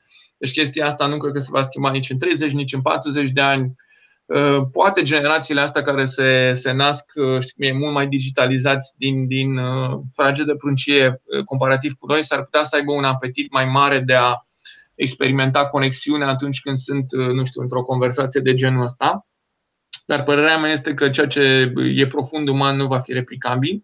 [0.44, 3.30] Deci chestia asta nu cred că se va schimba nici în 30, nici în 40
[3.30, 3.76] de ani.
[4.26, 9.28] Uh, poate generațiile astea care se, se nasc uh, știi, e mult mai digitalizați din,
[9.28, 13.66] din uh, frage de pruncie comparativ cu noi, s-ar putea să aibă un apetit mai
[13.66, 14.44] mare de a
[14.96, 19.28] experimenta conexiunea atunci când sunt, nu știu, într-o conversație de genul ăsta.
[20.06, 23.84] Dar părerea mea este că ceea ce e profund uman nu va fi replicabil.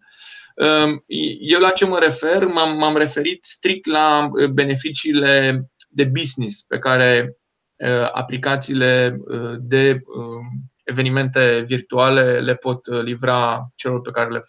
[1.40, 2.46] Eu la ce mă refer?
[2.46, 7.40] M-am, m-am referit strict la beneficiile de business pe care
[7.80, 10.44] Uh, aplicațiile uh, de uh,
[10.84, 14.40] evenimente virtuale le pot livra celor, pe care le,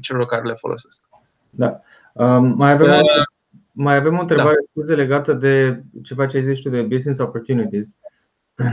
[0.00, 1.08] celor care le folosesc.
[1.50, 1.80] Da.
[2.12, 3.00] Um, mai avem, uh,
[3.72, 4.66] mai avem o întrebare da.
[4.70, 7.88] scuze legată de ceva ce ai zis tu de business opportunities.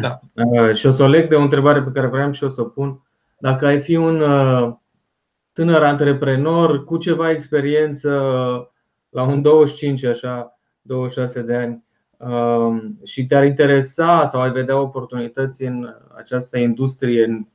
[0.01, 0.17] Da.
[0.33, 2.61] Uh, și o să o leg de o întrebare pe care vreau și o să
[2.61, 3.01] o pun.
[3.37, 4.73] Dacă ai fi un uh,
[5.53, 8.09] tânăr antreprenor cu ceva experiență
[9.09, 11.84] la un 25, așa, 26 de ani, Um,
[13.03, 17.47] și te-ar interesa sau ai vedea oportunități în această industrie,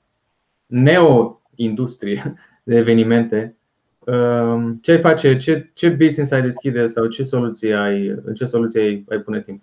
[0.66, 3.56] neo-industrie de evenimente,
[3.98, 8.44] um, ce ai face, ce, ce business ai deschide sau ce soluție ai, în ce
[8.44, 9.62] soluție ai, ai pune timp?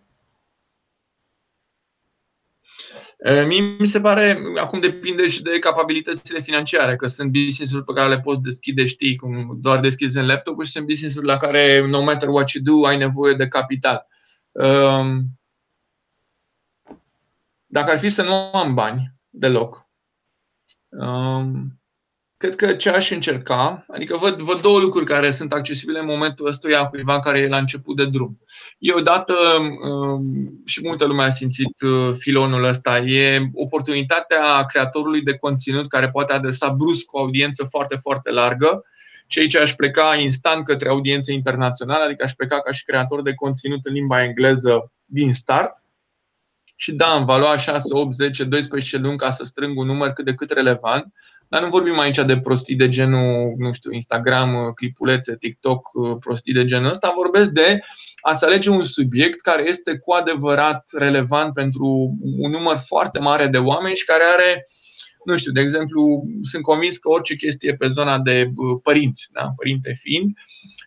[3.47, 8.10] Mie mi se pare, acum depinde și de capabilitățile financiare, că sunt business-uri pe care
[8.10, 12.03] le poți deschide, știi, cum doar deschizi în laptop și sunt business-uri la care, no
[12.03, 14.08] matter what you do, ai nevoie de capital.
[14.58, 15.26] Ehm,
[17.66, 19.88] dacă ar fi să nu am bani deloc,
[21.01, 21.82] ehm,
[22.38, 26.47] cred că ce aș încerca, adică văd, văd două lucruri care sunt accesibile în momentul
[26.47, 28.39] ăstuia cuiva care e la început de drum.
[28.80, 35.38] E odată, ehm, și multă lume a simțit uh, filonul ăsta, e oportunitatea creatorului de
[35.38, 38.86] conținut care poate adresa brusc o audiență foarte, foarte largă
[39.28, 43.34] și aici aș pleca instant către audiențe internaționale, adică aș pleca ca și creator de
[43.34, 45.71] conținut în limba engleză din start.
[46.75, 50.09] Și da, îmi va lua 6, 8, 10, 12 luni ca să strâng un număr
[50.09, 51.13] cât de cât relevant,
[51.49, 56.65] dar nu vorbim aici de prostii de genul, nu știu, Instagram, clipulețe, TikTok, prostii de
[56.65, 57.11] genul ăsta.
[57.15, 57.80] Vorbesc de
[58.21, 63.57] a-ți alege un subiect care este cu adevărat relevant pentru un număr foarte mare de
[63.57, 64.86] oameni și care are uh,
[65.28, 68.51] nu știu, de exemplu, sunt convins că orice chestie pe zona de
[68.84, 69.53] părinți, da?
[69.55, 70.38] părinte fiind,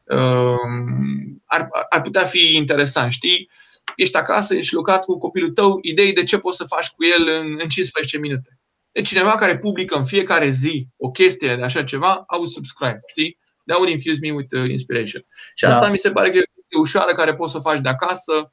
[0.05, 3.12] um, ar, ar putea fi interesant.
[3.12, 3.51] Știi,
[3.97, 7.28] ești acasă, ești locat cu copilul tău, idei de ce poți să faci cu el
[7.41, 8.59] în, în 15 minute.
[8.93, 13.38] Deci cineva care publică în fiecare zi o chestie de așa ceva, au subscribe, știi?
[13.66, 15.22] That would infuse me with uh, inspiration.
[15.55, 15.91] Și asta da.
[15.91, 18.51] mi se pare că e ușoară care poți să o faci de acasă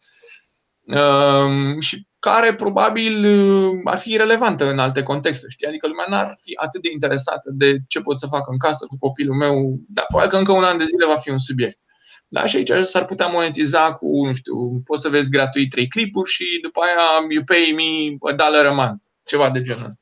[0.81, 5.45] uh, și care probabil uh, ar fi relevantă în alte contexte.
[5.49, 5.67] Știi?
[5.67, 8.97] Adică lumea n-ar fi atât de interesată de ce pot să fac în casă cu
[8.99, 11.79] copilul meu, dar probabil că încă un an de zile va fi un subiect.
[12.27, 12.45] Da?
[12.45, 16.45] Și aici s-ar putea monetiza cu, nu știu, poți să vezi gratuit trei clipuri și
[16.61, 20.01] după aia you pay me a dollar a month, ceva de genul ăsta.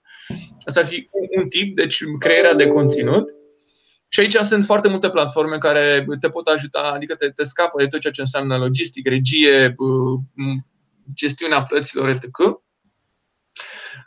[0.65, 3.29] Asta ar fi un tip, deci crearea de conținut.
[4.09, 7.87] Și aici sunt foarte multe platforme care te pot ajuta, adică te, te scapă de
[7.87, 9.75] tot ceea ce înseamnă logistic, regie,
[11.13, 12.23] gestiunea plăților, etc.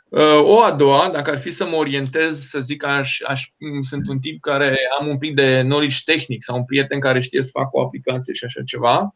[0.09, 3.47] Uh, o a doua, dacă ar fi să mă orientez, să zic că aș, aș,
[3.81, 7.41] sunt un tip care am un pic de knowledge tehnic sau un prieten care știe
[7.41, 9.15] să facă o aplicație și așa ceva,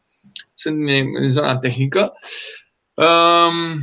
[0.54, 0.88] sunt
[1.22, 2.12] în zona tehnică,
[2.94, 3.80] um,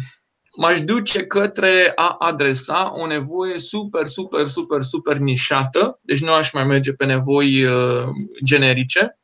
[0.58, 6.52] m-aș duce către a adresa o nevoie super, super, super, super nișată, deci nu aș
[6.52, 8.08] mai merge pe nevoi uh,
[8.44, 9.20] generice.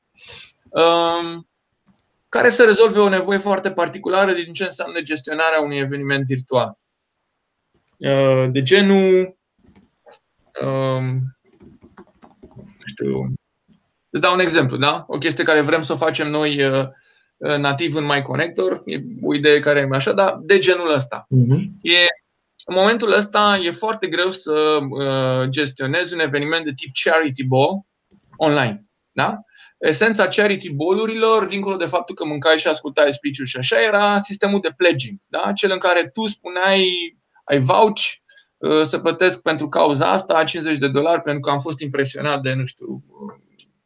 [0.70, 1.50] Um,
[2.38, 6.78] care să rezolve o nevoie foarte particulară din ce înseamnă gestionarea unui eveniment virtual.
[7.98, 9.38] Uh, de genul,
[10.62, 11.06] um,
[12.54, 13.34] nu știu,
[14.10, 15.06] îți dau un exemplu, da?
[15.08, 16.88] O chestie care vrem să o facem noi uh,
[17.38, 21.28] nativ în MyConnector, e o idee care e așa, dar de genul ăsta.
[21.36, 21.62] Uh-huh.
[21.82, 21.98] E,
[22.66, 27.86] în momentul ăsta e foarte greu să uh, gestionezi un eveniment de tip charity ball
[28.38, 28.86] online.
[29.12, 29.40] Da?
[29.78, 34.60] Esența charity bolurilor, dincolo de faptul că mâncai și ascultai speech și așa, era sistemul
[34.62, 35.20] de pledging.
[35.28, 35.52] Da?
[35.56, 36.88] Cel în care tu spuneai,
[37.44, 38.02] ai vouch
[38.58, 42.54] uh, să plătesc pentru cauza asta 50 de dolari pentru că am fost impresionat de,
[42.54, 43.04] nu știu,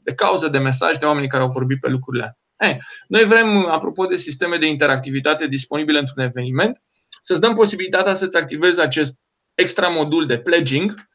[0.03, 2.41] de cauză, de mesaj, de oameni care au vorbit pe lucrurile astea.
[2.57, 6.81] Hey, noi vrem, apropo de sisteme de interactivitate disponibile într-un eveniment,
[7.21, 9.19] să-ți dăm posibilitatea să-ți activezi acest
[9.53, 11.09] extra modul de pledging,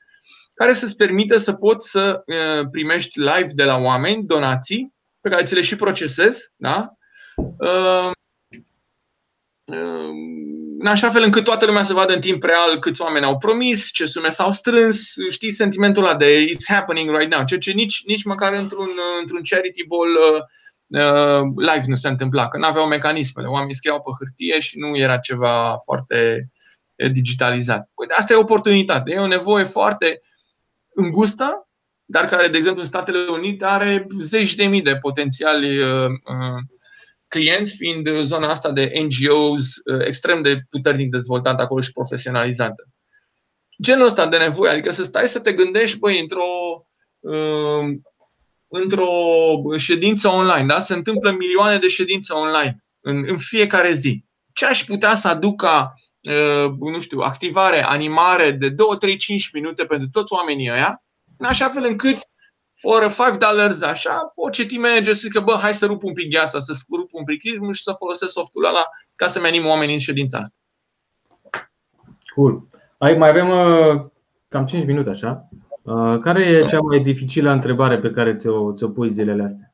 [0.57, 2.22] care să-ți permită să poți să
[2.70, 6.90] primești live de la oameni donații pe care ți le și procesezi, da?
[10.78, 13.90] în așa fel încât toată lumea să vadă în timp real câți oameni au promis,
[13.92, 18.02] ce sume s-au strâns, știi sentimentul ăla de it's happening right now, ceea ce nici,
[18.07, 18.88] nici măcar într-un,
[19.20, 24.11] într-un charity ball uh, live nu se întâmpla, că nu aveau mecanismele, oamenii scriau pe
[24.18, 26.50] hârtie și nu era ceva foarte
[27.12, 27.90] digitalizat.
[27.94, 30.20] Uite, asta e o oportunitate, e o nevoie foarte
[30.97, 31.68] îngustă,
[32.05, 36.11] dar care, de exemplu, în Statele Unite are zeci de mii de potențiali uh,
[37.28, 42.88] clienți, fiind zona asta de NGOs uh, extrem de puternic dezvoltată acolo și profesionalizată.
[43.82, 46.86] Genul ăsta de nevoie, adică să stai să te gândești, băi, într-o,
[47.20, 47.97] uh,
[48.68, 49.09] într-o
[49.76, 50.78] ședință online, da?
[50.78, 54.24] se întâmplă milioane de ședințe online în, în fiecare zi.
[54.53, 56.05] Ce aș putea să aduc ca, uh,
[56.78, 61.02] nu știu, activare, animare de 2, 3, 5 minute pentru toți oamenii ăia,
[61.36, 62.16] în așa fel încât
[62.80, 66.30] for 5 dollars, așa, orice team manager să zică, bă, hai să rup un pic
[66.30, 69.94] gheața, să rup un pic ritmul și să folosesc softul ăla ca să-mi anim oamenii
[69.94, 70.56] în ședința asta.
[72.34, 72.68] Cool.
[72.98, 74.04] Ai, mai avem uh,
[74.48, 75.48] cam 5 minute, așa.
[75.82, 79.65] Uh, care e cea mai dificilă întrebare pe care ți-o, ți-o pui zilele astea?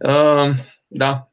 [0.00, 0.50] Uh,
[0.86, 1.32] da,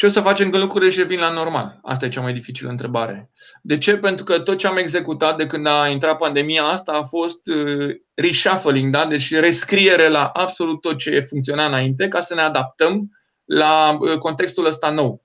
[0.00, 1.78] ce o să facem când lucrurile își revin la normal?
[1.82, 3.30] Asta e cea mai dificilă întrebare.
[3.62, 3.96] De ce?
[3.96, 7.96] Pentru că tot ce am executat de când a intrat pandemia asta a fost uh,
[8.14, 9.06] reshuffling, da?
[9.06, 13.10] deci rescriere la absolut tot ce funcționa înainte ca să ne adaptăm
[13.44, 15.24] la uh, contextul ăsta nou.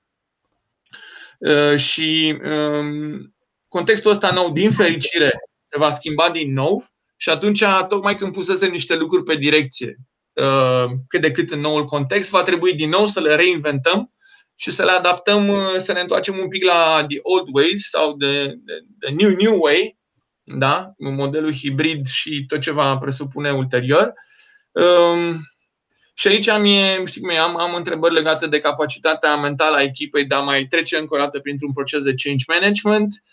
[1.39, 3.35] Uh, și um,
[3.67, 5.31] contextul ăsta nou, din fericire,
[5.61, 6.85] se va schimba din nou
[7.15, 9.95] și atunci, tocmai când pusesem niște lucruri pe direcție,
[11.07, 14.09] cât de cât în noul context, va trebui din nou să le reinventăm
[14.55, 18.15] și să le adaptăm, uh, să ne întoarcem un pic la the old ways sau
[18.15, 19.97] the, the, the new new way,
[20.43, 20.93] da?
[20.97, 24.13] modelul hibrid și tot ce va presupune ulterior.
[24.71, 25.41] Um,
[26.13, 26.65] și aici am,
[27.05, 30.65] știi cum e, am, am întrebări legate de capacitatea mentală a echipei de a mai
[30.65, 33.23] trece încă o dată printr-un proces de change management,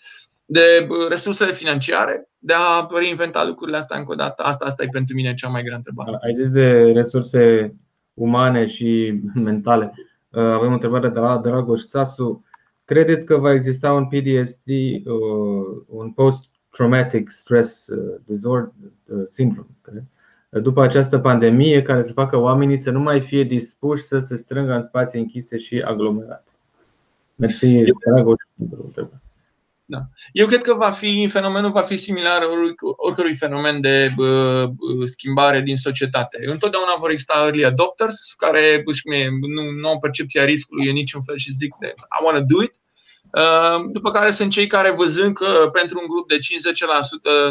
[0.45, 4.43] de uh, resursele financiare, de a reinventa lucrurile astea încă o dată.
[4.43, 6.17] Asta, asta e pentru mine cea mai grea întrebare.
[6.21, 7.73] Ai zis de resurse
[8.13, 9.93] umane și mentale.
[10.29, 12.45] Uh, avem o întrebare de la Dragoș Sasu.
[12.85, 14.69] Credeți că va exista un PTSD,
[15.05, 18.71] uh, un post-traumatic stress uh, disorder
[19.27, 19.67] syndrome,
[20.49, 24.73] după această pandemie, care să facă oamenii să nu mai fie dispuși să se strângă
[24.73, 26.51] în spații închise și aglomerate?
[27.35, 29.22] Mersi, Dragoș, pentru întrebare.
[29.85, 29.97] Da.
[30.31, 32.41] Eu cred că va fi, fenomenul va fi similar
[32.95, 34.69] oricărui fenomen de uh,
[35.03, 36.37] schimbare din societate.
[36.45, 38.83] Întotdeauna vor exista early adopters care
[39.53, 42.63] nu, nu au percepția riscului în niciun fel și zic de I want to do
[42.63, 42.75] it.
[43.31, 46.39] Uh, după care sunt cei care văzând că pentru un grup de 50%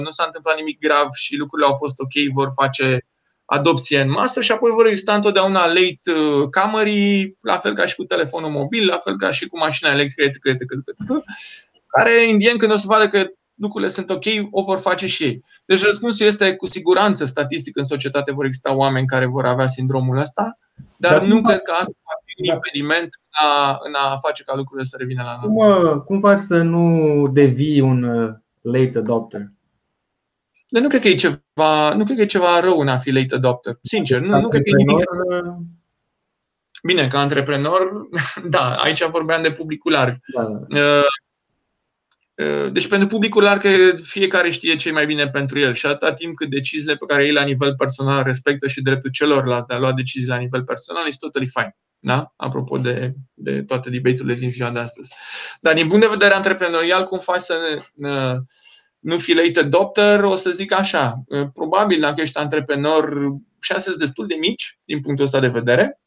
[0.03, 3.07] nu s-a întâmplat nimic grav și lucrurile au fost ok, vor face
[3.45, 6.13] adopție în masă și apoi vor exista întotdeauna late
[6.51, 10.23] camerii, la fel ca și cu telefonul mobil, la fel ca și cu mașina electrică,
[10.25, 10.45] etc.
[10.45, 11.25] etc, etc
[11.99, 15.45] care indien când o să vadă că lucrurile sunt ok, o vor face și ei.
[15.65, 20.19] Deci răspunsul este cu siguranță statistic în societate vor exista oameni care vor avea sindromul
[20.19, 20.59] ăsta,
[20.97, 22.53] dar, dar nu cred că asta va fi un da.
[22.53, 25.89] impediment în a, în a face ca lucrurile să revină la normal.
[25.89, 29.51] Cum, cum faci să nu devii un uh, late adopter?
[30.69, 33.11] Dar nu cred că e ceva, nu cred că e ceva rău în a fi
[33.11, 33.79] late adopter.
[33.83, 34.99] Sincer, nu, nu cred că e nimic.
[34.99, 35.55] Uh,
[36.85, 38.09] Bine, ca antreprenor,
[38.57, 40.17] da, aici vorbeam de publicul larg.
[40.35, 40.43] Da.
[40.43, 41.05] Uh, Uh,
[42.73, 43.63] deci pentru publicul larg,
[44.03, 47.33] fiecare știe ce mai bine pentru el și atâta timp cât deciziile pe care ei
[47.33, 51.27] la nivel personal respectă și dreptul celorlalți de a lua decizii la nivel personal, este
[51.27, 51.77] totally fine.
[51.99, 52.33] Da?
[52.37, 55.15] Apropo de, de toate debate-urile din ziua de astăzi.
[55.61, 57.59] Dar din punct de vedere antreprenorial, cum faci să
[57.97, 58.37] ne, uh,
[58.99, 61.23] nu fi late adopter, o să zic așa.
[61.27, 63.31] Uh, probabil dacă ești antreprenor,
[63.61, 66.02] șanse sunt destul de mici din punctul ăsta de vedere,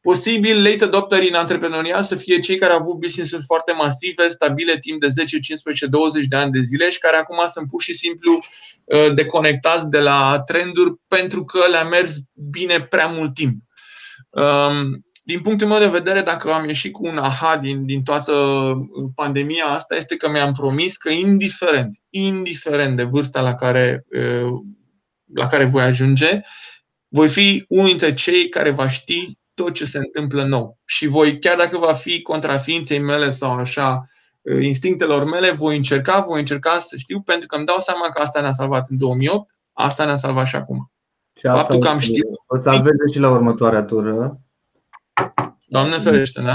[0.00, 4.78] Posibil late adopteri în antreprenorial să fie cei care au avut business-uri foarte masive, stabile
[4.78, 7.94] timp de 10, 15, 20 de ani de zile și care acum sunt pur și
[7.94, 8.38] simplu
[8.84, 12.16] uh, deconectați de la trenduri pentru că le-a mers
[12.50, 13.60] bine prea mult timp.
[14.30, 18.32] Um, din punctul meu de vedere, dacă am ieșit cu un aha din, din toată
[19.14, 24.52] pandemia asta, este că mi-am promis că indiferent, indiferent de vârsta la care, uh,
[25.34, 26.40] la care voi ajunge,
[27.08, 30.78] voi fi unul dintre cei care va ști tot ce se întâmplă nou.
[30.84, 34.04] Și voi, chiar dacă va fi contra ființei mele sau așa,
[34.42, 38.20] uh, instinctelor mele, voi încerca, voi încerca să știu, pentru că îmi dau seama că
[38.20, 40.90] asta ne-a salvat în 2008, asta ne-a salvat și acum.
[41.34, 42.36] Și Faptul că am știut.
[42.46, 44.40] O să salveze și la următoarea tură.
[45.66, 46.54] Doamne ferește, da?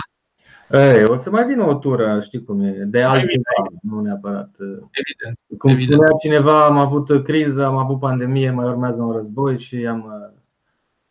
[0.80, 4.50] Ei, o să mai vină o tură, știi cum e, de altceva, nu neapărat.
[4.92, 5.40] Evident.
[5.58, 5.94] Cum evident.
[5.94, 10.32] spunea cineva, am avut criză, am avut pandemie, mai urmează un război și am,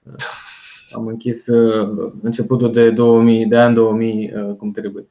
[0.93, 1.47] am închis
[2.23, 5.07] începutul de 2000, de an 2000 cum trebuie.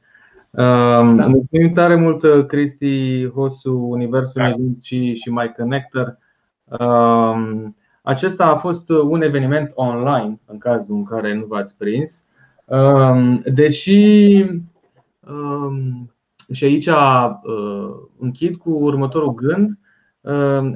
[0.50, 1.02] Da.
[1.02, 4.54] Mulțumim tare mult, Cristi Hosu, Universul da.
[4.82, 6.18] și, și My Connector.
[8.02, 12.24] Acesta a fost un eveniment online, în cazul în care nu v-ați prins.
[13.44, 14.44] Deși
[16.52, 16.88] și aici
[18.18, 19.78] închid cu următorul gând,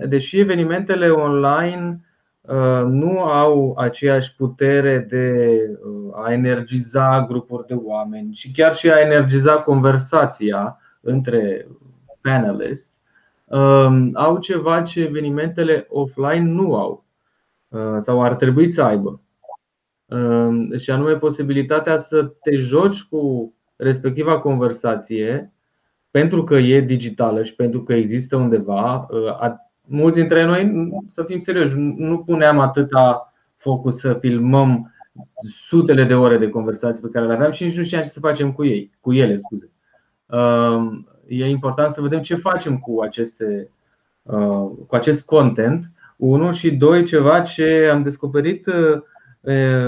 [0.09, 2.01] deși evenimentele online
[2.87, 5.59] nu au aceeași putere de
[6.15, 11.67] a energiza grupuri de oameni și chiar și a energiza conversația între
[12.21, 13.03] panelists,
[14.15, 17.05] au ceva ce evenimentele offline nu au
[17.99, 19.21] sau ar trebui să aibă.
[20.79, 25.53] Și anume posibilitatea să te joci cu respectiva conversație
[26.11, 29.07] pentru că e digitală și pentru că există undeva
[29.87, 34.93] mulți dintre noi, să fim serioși, nu puneam atâta focus să filmăm
[35.41, 38.20] sutele de ore de conversații pe care le aveam și nici nu știam ce să
[38.20, 39.70] facem cu ei, cu ele, scuze.
[40.26, 43.70] Um, e important să vedem ce facem cu aceste
[44.22, 45.91] uh, cu acest content.
[46.16, 49.03] Unu și doi, ceva ce am descoperit uh,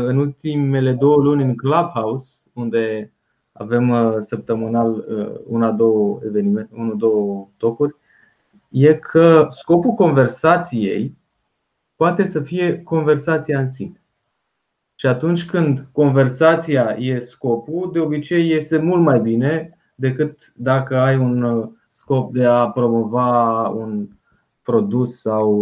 [0.07, 3.13] în ultimele două luni în Clubhouse, unde
[3.53, 5.05] avem uh, săptămânal
[5.47, 7.95] una, două evenimente, unul, două tocuri,
[8.69, 11.17] e că scopul conversației
[11.97, 14.03] poate să fie conversația în sine.
[14.95, 21.17] Și atunci când conversația e scopul, de obicei iese mult mai bine decât dacă ai
[21.17, 24.09] un uh, scop de a promova un
[24.63, 25.53] produs sau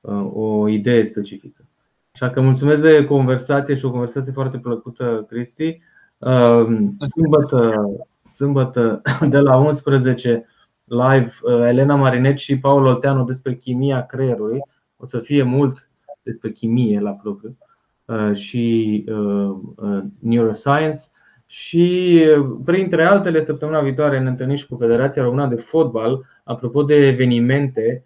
[0.00, 1.64] uh, o idee specifică.
[2.12, 5.80] Așa că mulțumesc de conversație și o conversație foarte plăcută, Cristi.
[6.18, 6.66] Uh,
[7.08, 7.74] sâmbătă,
[8.22, 10.46] sâmbătă de la 11
[10.86, 14.60] live uh, Elena Marinet și Paul Olteanu despre chimia creierului.
[14.96, 15.90] O să fie mult
[16.22, 17.56] despre chimie la propriu
[18.04, 20.98] uh, și uh, neuroscience.
[21.46, 22.20] Și
[22.64, 26.24] printre altele, săptămâna viitoare ne întâlnim și cu Federația Română de Fotbal.
[26.44, 28.04] Apropo de evenimente,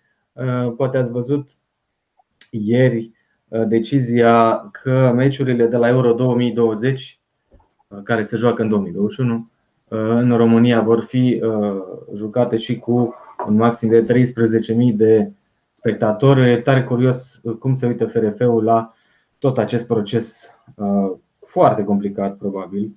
[0.76, 1.50] poate ați văzut
[2.50, 3.10] ieri
[3.66, 7.20] decizia că meciurile de la Euro 2020,
[8.04, 9.49] care se joacă în 2021,
[9.92, 11.82] în România vor fi uh,
[12.14, 13.14] jucate și cu
[13.46, 15.30] un maxim de 13.000 de
[15.72, 16.50] spectatori.
[16.50, 18.94] E tare curios uh, cum se uită FRF-ul la
[19.38, 21.12] tot acest proces uh,
[21.46, 22.94] foarte complicat, probabil,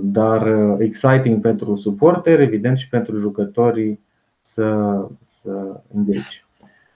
[0.00, 0.46] dar
[0.78, 4.00] exciting pentru suporteri, evident, și pentru jucătorii
[4.40, 6.44] să, să engage.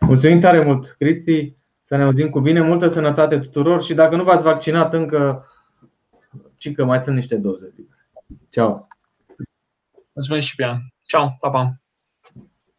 [0.01, 1.55] Mulțumim tare mult, Cristi!
[1.85, 5.47] Să ne auzim cu bine, multă sănătate tuturor și dacă nu v-ați vaccinat încă,
[6.57, 7.73] ci că mai sunt niște doze
[8.29, 8.49] libere.
[8.51, 8.87] Ciao.
[10.13, 10.81] Mulțumesc și pe ea.
[11.03, 11.84] Ciao, pa, pa.